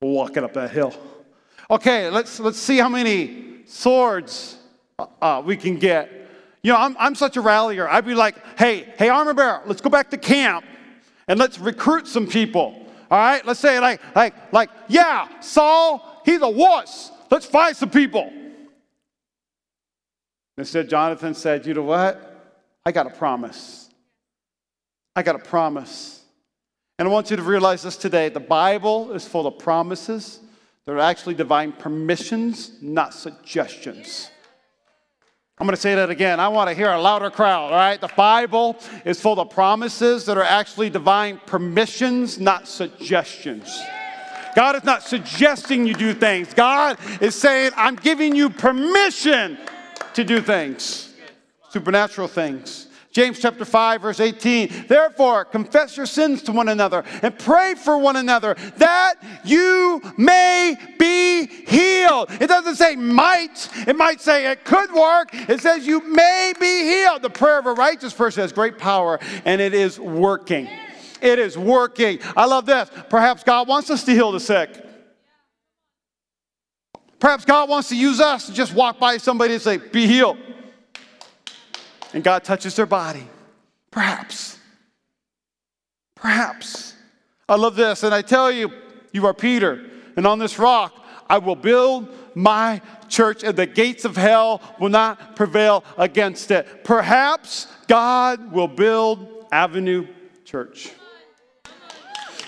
[0.00, 0.94] walking up that hill?
[1.70, 4.56] Okay, let's let's see how many swords
[5.20, 6.18] uh, we can get
[6.62, 7.88] you know, I'm, I'm such a rallier.
[7.88, 10.64] I'd be like, hey, hey, armor bearer, let's go back to camp
[11.28, 12.86] and let's recruit some people.
[13.10, 17.10] All right, let's say like, like, like, yeah, Saul, he's a wuss.
[17.30, 18.32] Let's find some people.
[20.56, 22.27] Instead, Jonathan said, you know what?
[22.88, 23.90] I got a promise.
[25.14, 26.22] I got a promise.
[26.98, 28.30] And I want you to realize this today.
[28.30, 30.40] The Bible is full of promises.
[30.86, 34.30] They're actually divine permissions, not suggestions.
[35.58, 36.40] I'm going to say that again.
[36.40, 38.00] I want to hear a louder crowd, all right?
[38.00, 43.78] The Bible is full of promises that are actually divine permissions, not suggestions.
[44.56, 46.54] God is not suggesting you do things.
[46.54, 49.58] God is saying, I'm giving you permission
[50.14, 51.07] to do things,
[51.70, 52.88] supernatural things.
[53.10, 54.86] James chapter 5, verse 18.
[54.86, 60.76] Therefore, confess your sins to one another and pray for one another that you may
[60.98, 62.30] be healed.
[62.30, 65.30] It doesn't say might, it might say it could work.
[65.32, 67.22] It says you may be healed.
[67.22, 70.68] The prayer of a righteous person has great power, and it is working.
[71.20, 72.20] It is working.
[72.36, 72.90] I love this.
[73.08, 74.84] Perhaps God wants us to heal the sick.
[77.18, 80.38] Perhaps God wants to use us to just walk by somebody and say, Be healed
[82.18, 83.22] and God touches their body.
[83.92, 84.58] Perhaps.
[86.16, 86.94] Perhaps.
[87.48, 88.02] I love this.
[88.02, 88.72] And I tell you,
[89.12, 91.00] you are Peter, and on this rock
[91.30, 96.82] I will build my church, and the gates of hell will not prevail against it.
[96.82, 100.08] Perhaps God will build Avenue
[100.44, 100.90] Church.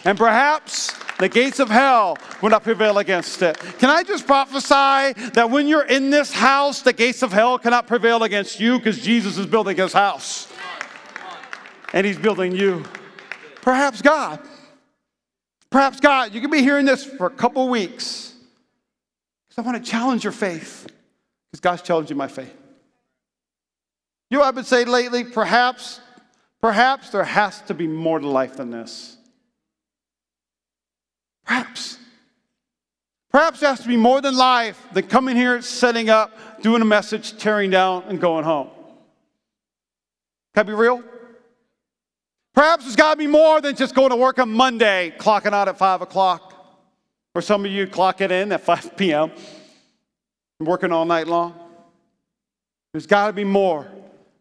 [0.04, 3.58] And perhaps the gates of hell will not prevail against it.
[3.78, 7.86] Can I just prophesy that when you're in this house, the gates of hell cannot
[7.86, 10.50] prevail against you because Jesus is building his house.
[11.92, 12.84] And he's building you.
[13.62, 14.40] Perhaps God.
[15.68, 18.34] Perhaps God, you can be hearing this for a couple weeks.
[19.48, 20.86] Because I want to challenge your faith.
[21.50, 22.56] Because God's challenging my faith.
[24.30, 25.24] You know I've been saying lately?
[25.24, 26.00] Perhaps,
[26.60, 29.16] perhaps there has to be more to life than this.
[31.50, 31.98] Perhaps.
[33.32, 36.84] Perhaps it has to be more than life than coming here, setting up, doing a
[36.84, 38.68] message, tearing down, and going home.
[40.54, 41.02] Can I be real?
[42.54, 45.66] Perhaps it's got to be more than just going to work on Monday, clocking out
[45.66, 46.54] at 5 o'clock.
[47.34, 49.32] Or some of you clock it in at 5 p.m.
[50.60, 51.58] working all night long.
[52.92, 53.90] There's got to be more.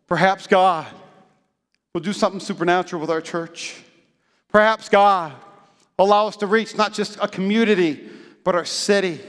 [0.06, 0.86] Perhaps God
[1.96, 3.78] will do something supernatural with our church.
[4.52, 5.34] Perhaps God
[6.00, 8.10] allow us to reach not just a community,
[8.44, 9.20] but our city.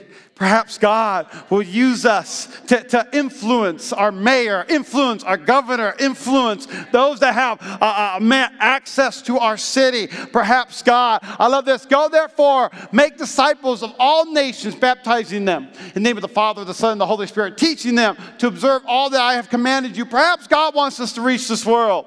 [0.41, 7.21] Perhaps God will use us to, to influence our mayor, influence our governor, influence those
[7.21, 10.07] that have uh, uh, access to our city.
[10.07, 11.85] Perhaps God, I love this.
[11.85, 16.65] Go therefore, make disciples of all nations, baptizing them in the name of the Father,
[16.65, 19.95] the Son, and the Holy Spirit, teaching them to observe all that I have commanded
[19.95, 20.07] you.
[20.07, 22.07] Perhaps God wants us to reach this world.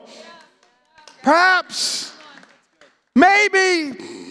[1.21, 2.13] Perhaps.
[3.15, 4.22] Maybe.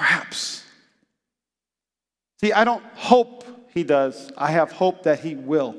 [0.00, 0.64] Perhaps.
[2.40, 4.32] See, I don't hope he does.
[4.36, 5.76] I have hope that he will.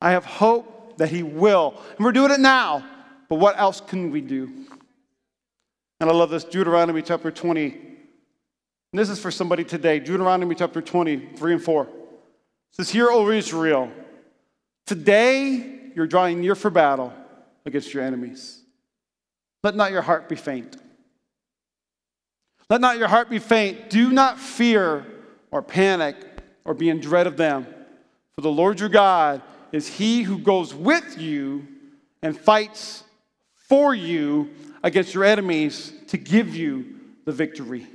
[0.00, 1.74] I have hope that He will.
[1.96, 2.84] And we're doing it now,
[3.28, 4.50] but what else can we do?
[6.00, 7.64] And I love this Deuteronomy chapter 20.
[7.64, 9.98] And this is for somebody today.
[9.98, 11.82] Deuteronomy chapter 20, 3 and 4.
[11.84, 11.90] It
[12.70, 13.90] says, Hear, O Israel,
[14.86, 17.12] today you're drawing near for battle
[17.64, 18.60] against your enemies.
[19.62, 20.76] Let not your heart be faint.
[22.68, 23.90] Let not your heart be faint.
[23.90, 25.06] Do not fear
[25.50, 26.16] or panic
[26.64, 27.66] or be in dread of them.
[28.34, 31.66] For the Lord your God is he who goes with you
[32.22, 33.04] and fights
[33.68, 34.50] for you
[34.82, 37.86] against your enemies to give you the victory.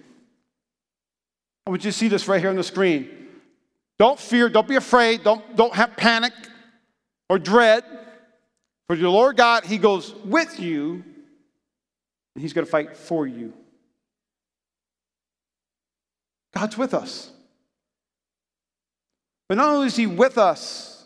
[1.65, 3.09] I want you to see this right here on the screen.
[3.99, 6.33] Don't fear, don't be afraid, don't, don't have panic
[7.29, 7.83] or dread.
[8.87, 11.03] For your Lord God, He goes with you,
[12.35, 13.53] and He's going to fight for you.
[16.53, 17.31] God's with us.
[19.47, 21.05] But not only is He with us,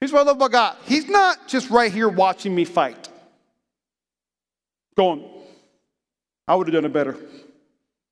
[0.00, 3.08] here's what I love about God He's not just right here watching me fight,
[4.96, 5.24] going,
[6.46, 7.16] I would have done it better.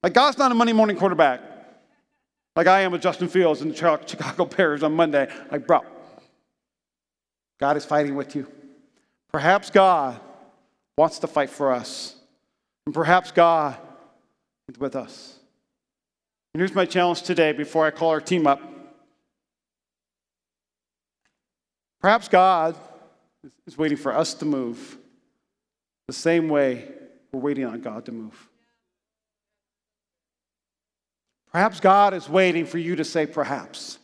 [0.02, 1.40] Like, God's not a Monday morning quarterback,
[2.56, 5.28] like I am with Justin Fields and the Chicago Bears on Monday.
[5.50, 5.80] Like, bro,
[7.59, 8.46] God is fighting with you.
[9.33, 10.18] Perhaps God
[10.96, 12.16] wants to fight for us,
[12.87, 13.76] and perhaps God
[14.68, 15.39] is with us.
[16.52, 18.60] And here's my challenge today before I call our team up.
[22.00, 22.76] Perhaps God
[23.66, 24.98] is waiting for us to move
[26.06, 26.88] the same way
[27.30, 28.48] we're waiting on God to move.
[31.52, 33.98] Perhaps God is waiting for you to say, perhaps.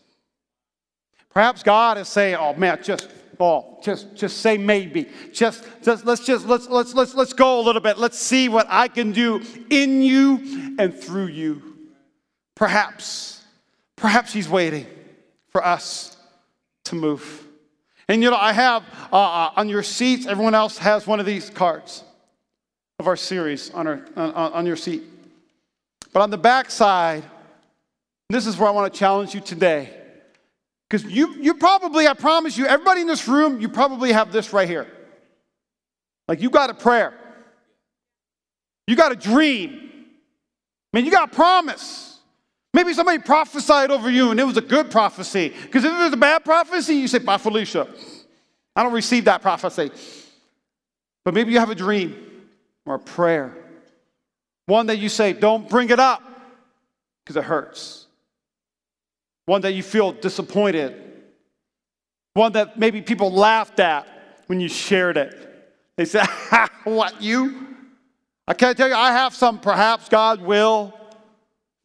[1.31, 3.09] Perhaps God is saying, oh man, just
[3.41, 5.09] oh, just just say maybe.
[5.33, 7.99] Just, just let's just let's let's let's let's go a little bit.
[7.99, 11.76] Let's see what I can do in you and through you.
[12.57, 13.45] Perhaps,
[13.95, 14.87] perhaps He's waiting
[15.51, 16.17] for us
[16.85, 17.45] to move.
[18.09, 21.27] And you know, I have uh, uh, on your seats, everyone else has one of
[21.27, 22.03] these cards
[22.99, 25.03] of our series on, our, on, on your seat.
[26.13, 27.25] But on the back side,
[28.31, 29.93] this is where I want to challenge you today.
[30.89, 34.53] Because you, you probably, I promise you, everybody in this room, you probably have this
[34.53, 34.87] right here.
[36.29, 37.13] Like you got a prayer,
[38.87, 40.07] you got a dream,
[40.93, 42.16] I man, you got a promise.
[42.77, 45.49] Maybe somebody prophesied over you and it was a good prophecy.
[45.49, 47.89] Because if it was a bad prophecy, you say, Bye Felicia.
[48.77, 49.91] I don't receive that prophecy.
[51.25, 52.15] But maybe you have a dream
[52.85, 53.57] or a prayer.
[54.67, 56.23] One that you say, Don't bring it up
[57.25, 58.09] because it hurts.
[59.47, 61.03] One that you feel disappointed.
[62.35, 64.07] One that maybe people laughed at
[64.49, 65.35] when you shared it.
[65.97, 66.27] They said,
[66.85, 67.69] What, you?
[68.47, 70.93] I can't tell you, I have some, perhaps God will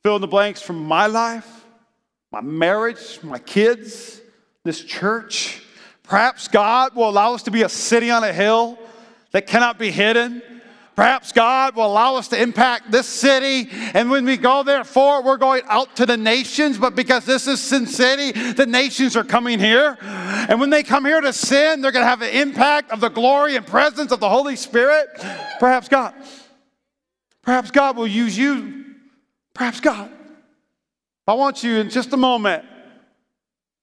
[0.03, 1.65] fill in the blanks from my life,
[2.31, 4.19] my marriage, my kids,
[4.63, 5.61] this church.
[6.03, 8.79] Perhaps God will allow us to be a city on a hill
[9.31, 10.41] that cannot be hidden.
[10.95, 13.69] Perhaps God will allow us to impact this city.
[13.93, 16.77] And when we go there for we're going out to the nations.
[16.77, 19.97] But because this is Sin City, the nations are coming here.
[20.01, 23.09] And when they come here to sin, they're going to have an impact of the
[23.09, 25.07] glory and presence of the Holy Spirit.
[25.59, 26.13] Perhaps God.
[27.41, 28.80] Perhaps God will use you
[29.53, 30.11] Perhaps God.
[31.27, 32.65] I want you in just a moment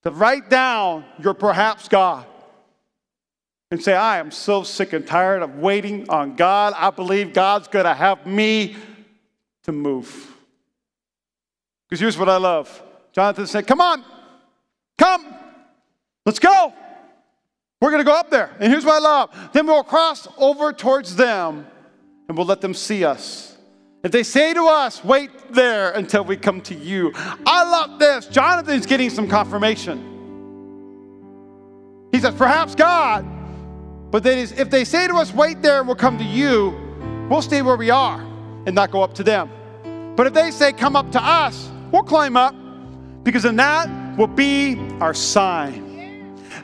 [0.02, 2.26] to write down your perhaps God
[3.70, 6.72] and say, I am so sick and tired of waiting on God.
[6.76, 8.76] I believe God's going to have me
[9.64, 10.34] to move.
[11.88, 14.04] Because here's what I love Jonathan said, Come on,
[14.96, 15.34] come,
[16.24, 16.72] let's go.
[17.80, 18.56] We're going to go up there.
[18.58, 19.50] And here's what I love.
[19.52, 21.66] Then we'll cross over towards them
[22.28, 23.56] and we'll let them see us.
[24.04, 27.12] If they say to us, wait there until we come to you.
[27.14, 28.26] I love this.
[28.26, 30.04] Jonathan's getting some confirmation.
[32.12, 33.26] He says, perhaps God,
[34.10, 36.74] but then if they say to us, wait there and we'll come to you,
[37.28, 38.20] we'll stay where we are
[38.66, 39.50] and not go up to them.
[40.16, 42.54] But if they say, come up to us, we'll climb up
[43.24, 45.87] because then that will be our sign.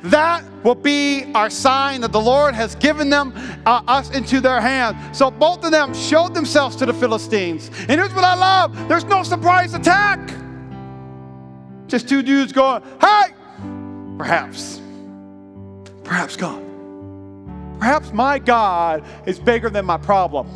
[0.04, 3.32] That will be our sign that the Lord has given them
[3.64, 5.16] uh, us into their hand.
[5.16, 7.68] So both of them showed themselves to the Philistines.
[7.88, 10.20] And here's what I love there's no surprise attack.
[11.86, 13.34] Just two dudes going, hey,
[14.18, 14.80] perhaps,
[16.02, 16.62] perhaps God.
[17.78, 20.48] Perhaps my God is bigger than my problem.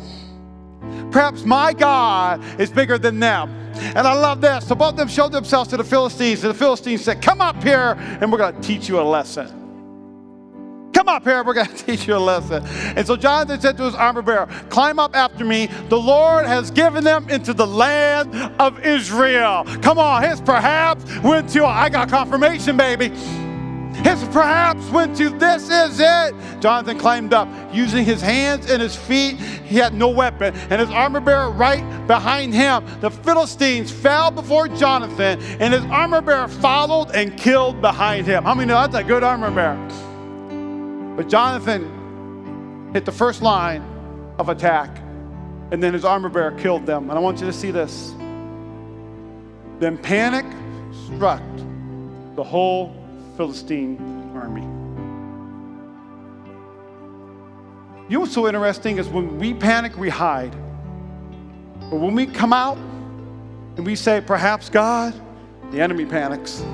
[1.11, 3.68] Perhaps my God is bigger than them.
[3.79, 4.67] And I love this.
[4.67, 7.63] So both of them showed themselves to the Philistines, and the Philistines said, Come up
[7.63, 9.59] here, and we're going to teach you a lesson.
[10.93, 12.65] Come up here, we're going to teach you a lesson.
[12.95, 15.67] And so Jonathan said to his armor bearer, Climb up after me.
[15.87, 19.65] The Lord has given them into the land of Israel.
[19.81, 23.13] Come on, his perhaps went to, I got confirmation, baby.
[24.03, 26.61] His perhaps went to this is it.
[26.61, 29.35] Jonathan climbed up using his hands and his feet.
[29.35, 32.85] He had no weapon, and his armor bearer right behind him.
[33.01, 38.43] The Philistines fell before Jonathan, and his armor bearer followed and killed behind him.
[38.43, 39.77] How many know that's a good armor bearer?
[41.15, 43.83] But Jonathan hit the first line
[44.37, 44.97] of attack,
[45.71, 47.09] and then his armor bearer killed them.
[47.09, 48.13] And I want you to see this.
[49.79, 50.45] Then panic
[51.05, 51.43] struck
[52.35, 52.98] the whole
[53.39, 53.97] Philistine
[54.35, 54.63] army.
[58.09, 60.51] You know what's so interesting is when we panic, we hide.
[61.89, 62.77] But when we come out
[63.77, 65.13] and we say, perhaps God,
[65.71, 66.65] the enemy panics.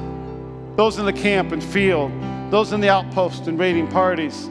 [0.75, 2.11] Those in the camp and field,
[2.49, 4.45] those in the outpost and raiding parties,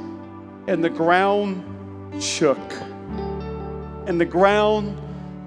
[0.68, 2.60] and the ground shook.
[4.06, 4.96] And the ground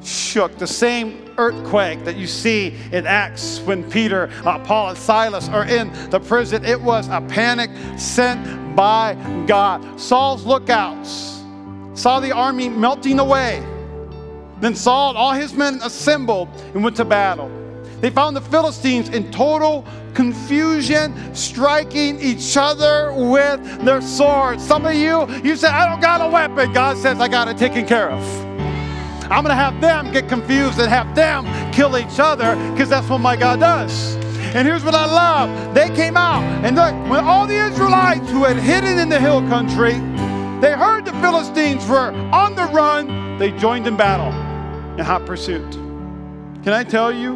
[0.04, 0.58] shook.
[0.58, 5.66] The same earthquake that you see in Acts when Peter, uh, Paul, and Silas are
[5.66, 6.66] in the prison.
[6.66, 9.16] It was a panic sent by
[9.48, 10.00] God.
[10.00, 11.44] Saul's lookouts
[11.94, 13.64] saw the army melting away.
[14.60, 17.52] Then Saul and all his men assembled and went to battle.
[18.02, 24.66] They found the Philistines in total confusion, striking each other with their swords.
[24.66, 26.74] Some of you, you said, I don't got a weapon.
[26.74, 28.57] God says, I got it taken care of.
[29.30, 33.10] I'm going to have them get confused and have them kill each other because that's
[33.10, 34.16] what my God does.
[34.56, 35.76] And here's what I love.
[35.76, 39.42] They came out, and look, when all the Israelites who had hidden in the hill
[39.50, 39.94] country,
[40.62, 44.32] they heard the Philistines were on the run, they joined in battle
[44.98, 45.70] in hot pursuit.
[46.64, 47.36] Can I tell you?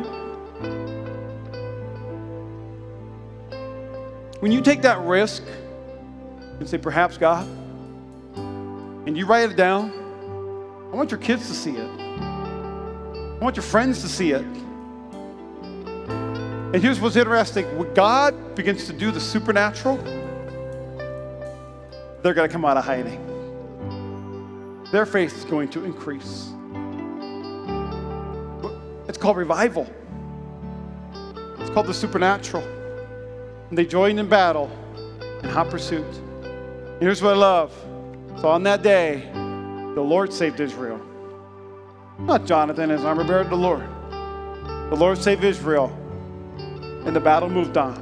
[4.40, 5.44] When you take that risk
[6.60, 7.48] and say, perhaps God,
[9.06, 10.01] and you write it down,
[10.92, 11.90] I want your kids to see it.
[11.90, 14.46] I want your friends to see it.
[16.74, 19.98] And here's what's interesting when God begins to do the supernatural,
[22.22, 23.28] they're going to come out of hiding.
[24.92, 26.50] Their faith is going to increase.
[29.08, 29.90] It's called revival,
[31.60, 32.64] it's called the supernatural.
[33.70, 34.70] And they joined in battle
[35.42, 36.04] in hot pursuit.
[36.04, 37.74] And here's what I love.
[38.42, 39.30] So on that day,
[39.96, 41.02] the Lord saved Israel.
[42.20, 43.88] Not Jonathan, his armor bearer, the Lord.
[44.90, 45.88] The Lord saved Israel.
[47.06, 48.02] And the battle moved on.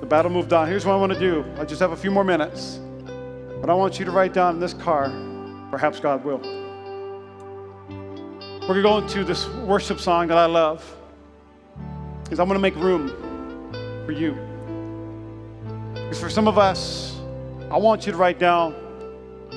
[0.00, 0.66] The battle moved on.
[0.66, 1.44] Here's what I want to do.
[1.58, 2.80] I just have a few more minutes.
[3.60, 5.12] But I want you to write down in this car,
[5.70, 6.40] perhaps God will.
[8.62, 10.96] We're going to go into this worship song that I love.
[12.24, 13.08] Because I'm going to make room
[14.04, 14.36] for you.
[15.94, 17.16] Because for some of us,
[17.70, 18.74] I want you to write down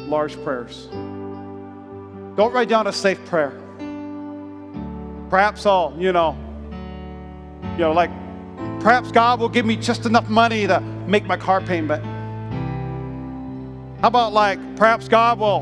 [0.08, 0.88] large prayers.
[2.36, 3.54] Don't write down a safe prayer.
[5.30, 6.38] Perhaps I'll, you know,
[7.74, 8.12] you know, like
[8.82, 12.04] perhaps God will give me just enough money to make my car payment.
[14.02, 15.62] How about like perhaps God will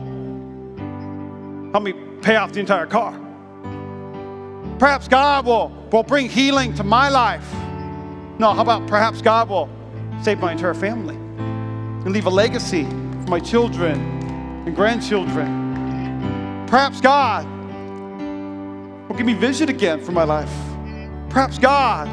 [1.72, 3.20] help me pay off the entire car?
[4.80, 7.50] Perhaps God will, will bring healing to my life.
[8.40, 9.70] No, how about perhaps God will
[10.24, 14.13] save my entire family and leave a legacy for my children
[14.66, 16.66] and grandchildren.
[16.68, 17.46] Perhaps God
[19.08, 20.52] will give me vision again for my life.
[21.30, 22.08] Perhaps God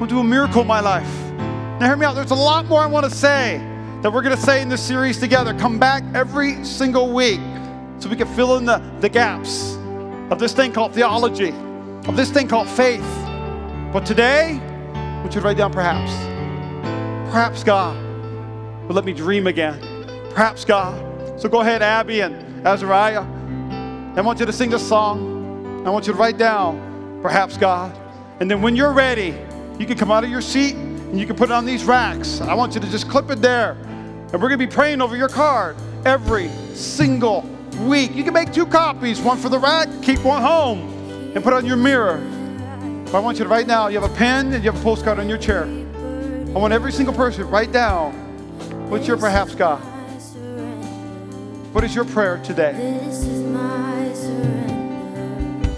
[0.00, 1.10] will do a miracle in my life.
[1.80, 2.14] Now, hear me out.
[2.14, 3.58] There's a lot more I want to say
[4.02, 5.52] that we're going to say in this series together.
[5.58, 7.40] Come back every single week
[7.98, 9.74] so we can fill in the, the gaps
[10.30, 11.50] of this thing called theology,
[12.06, 13.04] of this thing called faith.
[13.92, 14.60] But today,
[14.94, 16.12] I want you to write down perhaps.
[17.30, 17.96] Perhaps God
[18.86, 19.80] will let me dream again.
[20.30, 21.05] Perhaps God.
[21.36, 23.24] So go ahead, Abby and Azariah.
[24.16, 25.86] I want you to sing this song.
[25.86, 27.94] I want you to write down, perhaps God.
[28.40, 29.36] And then when you're ready,
[29.78, 32.40] you can come out of your seat and you can put it on these racks.
[32.40, 33.72] I want you to just clip it there.
[33.72, 35.76] And we're going to be praying over your card
[36.06, 37.42] every single
[37.82, 38.14] week.
[38.14, 40.80] You can make two copies, one for the rack, keep one home,
[41.34, 42.16] and put it on your mirror.
[43.04, 44.82] But I want you to write now, you have a pen and you have a
[44.82, 45.64] postcard on your chair.
[45.64, 48.14] I want every single person to write down
[48.88, 49.82] what's your perhaps God.
[51.76, 52.72] What is your prayer today?
[52.72, 55.68] This is my surrender.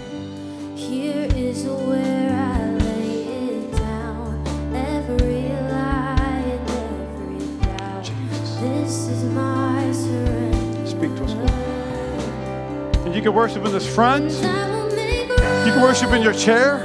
[0.73, 4.41] Here is where I lay it down.
[4.73, 6.15] Every lie
[6.55, 8.03] and every doubt.
[8.05, 8.55] Jesus.
[8.61, 10.87] This is my surrender.
[10.87, 13.05] Speak to us, Lord.
[13.05, 14.31] And you can worship in this front.
[14.45, 16.77] I will make You can worship in your chair.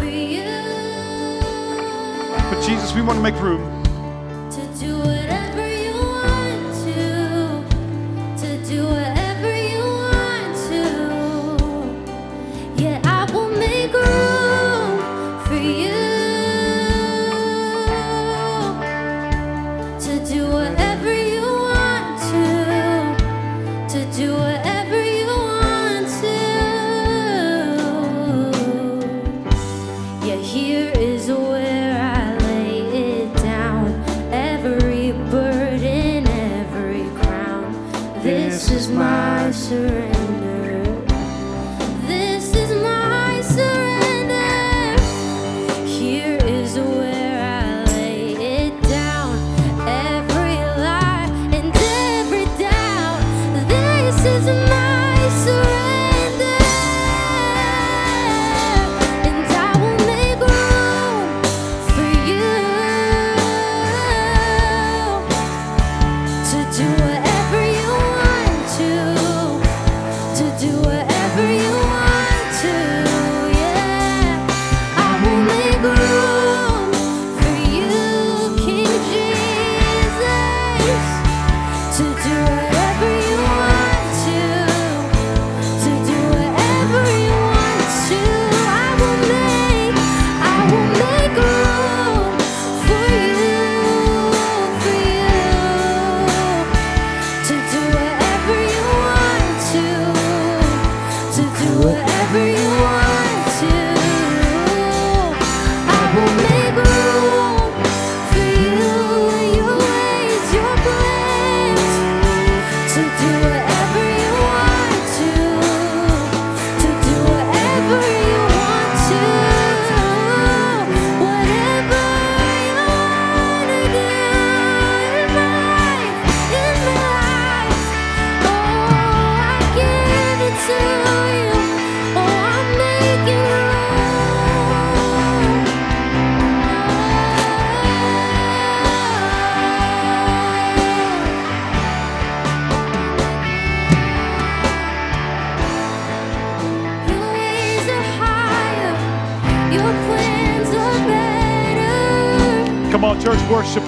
[2.51, 3.74] But Jesus, we want to make room.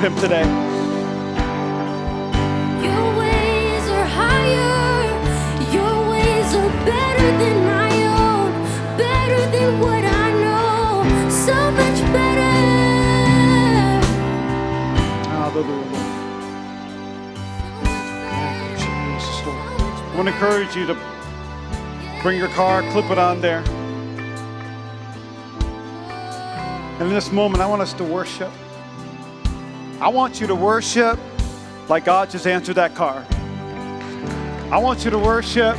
[0.06, 0.46] Him today.
[2.86, 5.02] Your ways are higher.
[5.74, 8.52] Your ways are better than my own.
[8.96, 11.02] Better than what I know.
[11.28, 12.54] So much better.
[15.28, 15.98] Hallelujah.
[20.12, 20.94] I want to encourage you to
[22.22, 23.64] bring your car, clip it on there.
[27.00, 28.52] And in this moment, I want us to worship.
[29.98, 31.18] I want you to worship
[31.88, 33.24] like God just answered that car.
[34.70, 35.74] I want you to worship.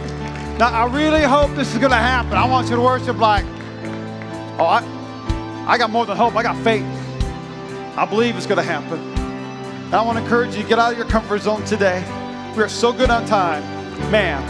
[0.57, 2.34] Now, I really hope this is going to happen.
[2.34, 3.45] I want you to worship like,
[4.57, 6.36] oh, I, I got more than hope.
[6.36, 6.84] I got faith.
[7.95, 8.97] I believe it's going to happen.
[8.97, 12.01] And I want to encourage you to get out of your comfort zone today.
[12.55, 13.61] We are so good on time.
[14.09, 14.41] Man,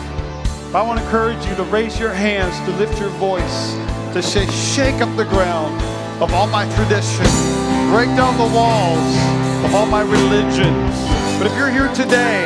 [0.74, 3.74] I want to encourage you to raise your hands, to lift your voice,
[4.14, 5.76] to say, shake up the ground
[6.22, 7.26] of all my tradition,
[7.92, 10.74] break down the walls of all my religion.
[11.38, 12.46] But if you're here today,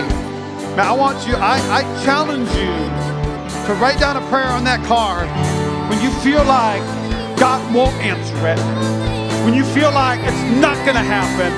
[0.75, 2.71] man, I want you, I, I challenge you
[3.67, 5.27] to write down a prayer on that card
[5.89, 6.81] when you feel like
[7.37, 8.59] God won't answer it,
[9.45, 11.51] when you feel like it's not going to happen.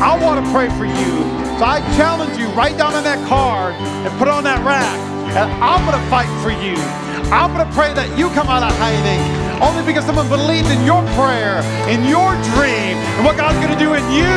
[0.00, 1.12] I want to pray for you.
[1.58, 4.98] So I challenge you, write down on that card and put it on that rack.
[5.34, 6.78] And I'm going to fight for you.
[7.34, 9.47] I'm going to pray that you come out of hiding.
[9.60, 11.58] Only because someone believed in your prayer,
[11.90, 14.36] in your dream, and what God's going to do in you.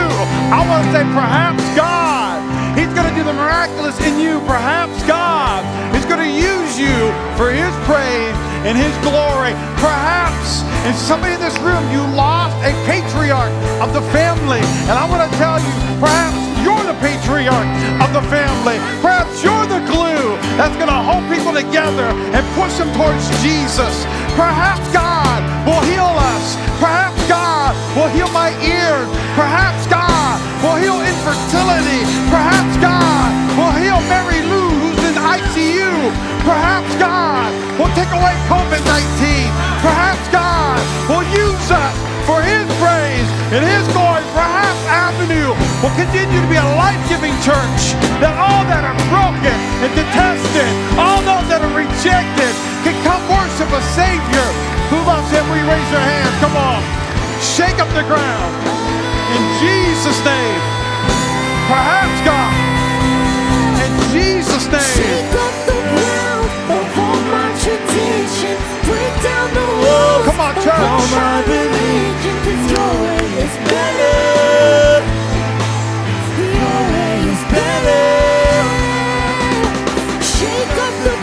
[0.50, 2.42] I want to say, perhaps God,
[2.78, 4.40] He's going to do the miraculous in you.
[4.50, 5.62] Perhaps God
[5.94, 9.54] is going to use you for His praise and His glory.
[9.78, 14.64] Perhaps, and somebody in this room, you lost a patriarch of the family.
[14.90, 17.70] And I want to tell you, perhaps you're the patriarch
[18.02, 18.78] of the family.
[19.02, 24.06] Perhaps you're the glue that's going to hold people together and push them towards Jesus.
[24.42, 25.40] Perhaps God
[25.70, 26.58] will heal us.
[26.82, 29.06] Perhaps God will heal my ears.
[29.38, 32.02] Perhaps God will heal infertility.
[32.34, 35.94] Perhaps God will heal Mary Lou who's in ICU.
[36.42, 39.46] Perhaps God will take away COVID 19.
[39.86, 44.24] Perhaps God will use us for His praise and His glory.
[44.36, 49.58] Perhaps Avenue will continue to be a life giving church that all that are broken
[49.82, 52.54] and detested, all those that are rejected,
[52.86, 54.48] can come worship a Savior
[54.90, 55.44] who loves Him.
[55.50, 56.36] We raise your hands.
[56.42, 56.82] Come on.
[57.42, 58.54] Shake up the ground.
[59.34, 60.62] In Jesus' name.
[61.72, 62.54] Perhaps God.
[63.82, 65.81] In Jesus' name.
[69.54, 71.42] Come on, my
[72.72, 75.04] your way is better.
[76.38, 78.06] Your way is better.
[80.22, 81.16] Shake up the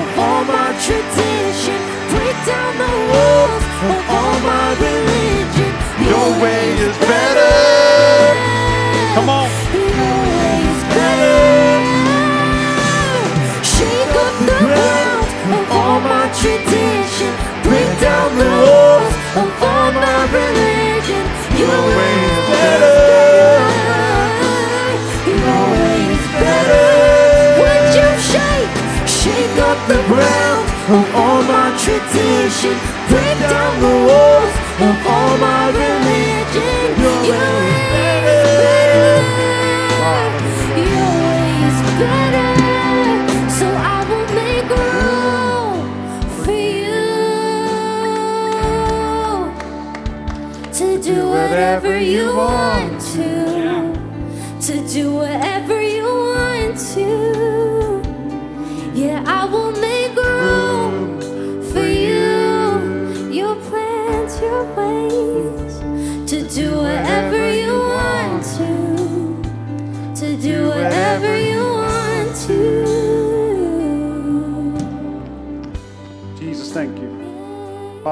[0.00, 1.80] of all my tradition.
[2.10, 5.72] Break down the walls of all my religion.
[6.10, 7.54] Your way is better.
[9.14, 9.48] Come on.
[9.74, 11.38] Your way is better.
[13.74, 14.58] Shake up the
[15.54, 16.77] of all my tradition.
[17.08, 21.24] Break down the walls of all my religion.
[21.56, 23.00] Your way is better.
[25.24, 26.84] Your way is better.
[27.64, 28.72] When you shake,
[29.08, 32.76] shake up the ground of all my tradition.
[33.08, 34.54] Break down the walls
[34.84, 36.92] of all my religion.
[37.24, 37.67] Your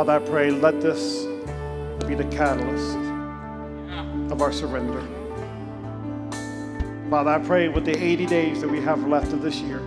[0.07, 1.25] Father, I pray, let this
[2.07, 2.97] be the catalyst
[4.31, 5.01] of our surrender.
[7.11, 9.79] Father, I pray with the 80 days that we have left of this year,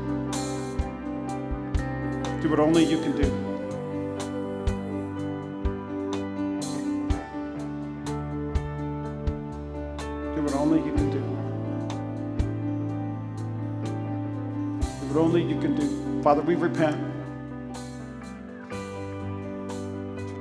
[2.41, 3.29] do what only you can do.
[10.35, 11.21] Do what only you can do.
[14.99, 16.21] Do what only you can do.
[16.21, 17.08] Father, we repent.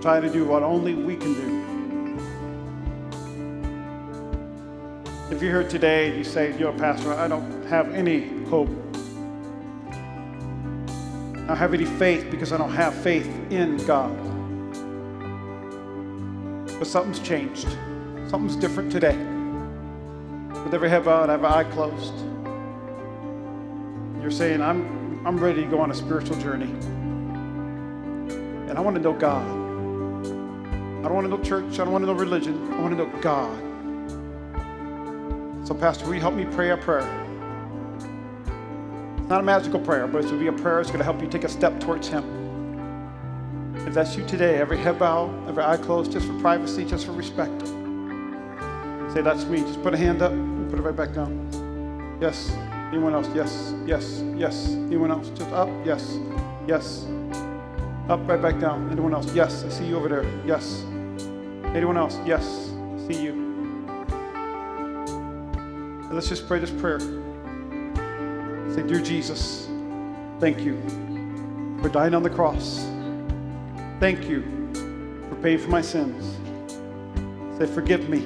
[0.08, 2.18] Try to do what only we can do.
[5.30, 8.70] If you're here today and you say, Yo, Pastor, I don't have any hope.
[9.90, 14.16] I don't have any faith because I don't have faith in God.
[16.78, 17.68] But something's changed.
[18.30, 19.18] Something's different today.
[20.64, 22.14] With every head bowed, every eye closed.
[24.22, 26.72] You're saying, I'm, I'm ready to go on a spiritual journey.
[28.70, 29.67] And I want to know God.
[30.98, 31.74] I don't want to know church.
[31.74, 32.72] I don't want to know religion.
[32.72, 33.56] I want to know God.
[35.66, 37.06] So, Pastor, will you help me pray a prayer?
[39.18, 41.04] It's not a magical prayer, but it's going to be a prayer that's going to
[41.04, 42.24] help you take a step towards Him.
[43.86, 47.12] If that's you today, every head bow, every eye closed, just for privacy, just for
[47.12, 47.68] respect.
[49.14, 49.60] Say, that's me.
[49.60, 52.18] Just put a hand up and put it right back down.
[52.20, 52.50] Yes.
[52.88, 53.28] Anyone else?
[53.34, 53.72] Yes.
[53.86, 54.24] Yes.
[54.36, 54.70] Yes.
[54.70, 55.28] Anyone else?
[55.28, 55.68] Just up?
[55.84, 56.18] Yes.
[56.66, 57.06] Yes.
[58.08, 58.90] Up, right back down.
[58.90, 59.34] Anyone else?
[59.34, 59.64] Yes.
[59.64, 60.24] I see you over there.
[60.46, 60.82] Yes.
[61.74, 62.18] Anyone else?
[62.24, 62.70] Yes.
[62.72, 63.32] I see you.
[66.08, 67.00] And let's just pray this prayer.
[68.74, 69.68] Say, Dear Jesus,
[70.40, 70.80] thank you
[71.82, 72.82] for dying on the cross.
[74.00, 74.42] Thank you
[75.28, 76.38] for paying for my sins.
[77.58, 78.20] Say, forgive me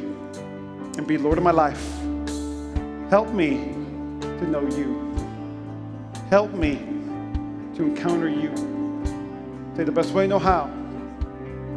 [0.96, 1.84] and be Lord of my life.
[3.10, 3.56] Help me
[4.20, 5.12] to know you.
[6.30, 6.76] Help me
[7.74, 8.71] to encounter you.
[9.76, 10.64] Say, the best way I know how,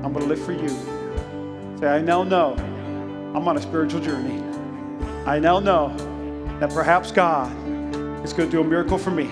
[0.04, 0.68] I'm going to live for you.
[1.80, 2.56] Say, I now know
[3.34, 4.44] I'm on a spiritual journey.
[5.26, 5.96] I now know
[6.60, 7.52] that perhaps God
[8.26, 9.30] is going to do a miracle for me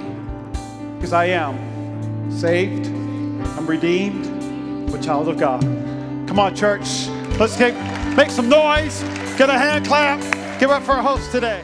[0.96, 5.62] because I am saved, I'm redeemed, I'm a child of God.
[6.28, 7.08] Come on, church.
[7.38, 7.76] Let's take,
[8.16, 9.02] make some noise,
[9.38, 10.22] get a hand clap,
[10.60, 11.64] give up for our host today.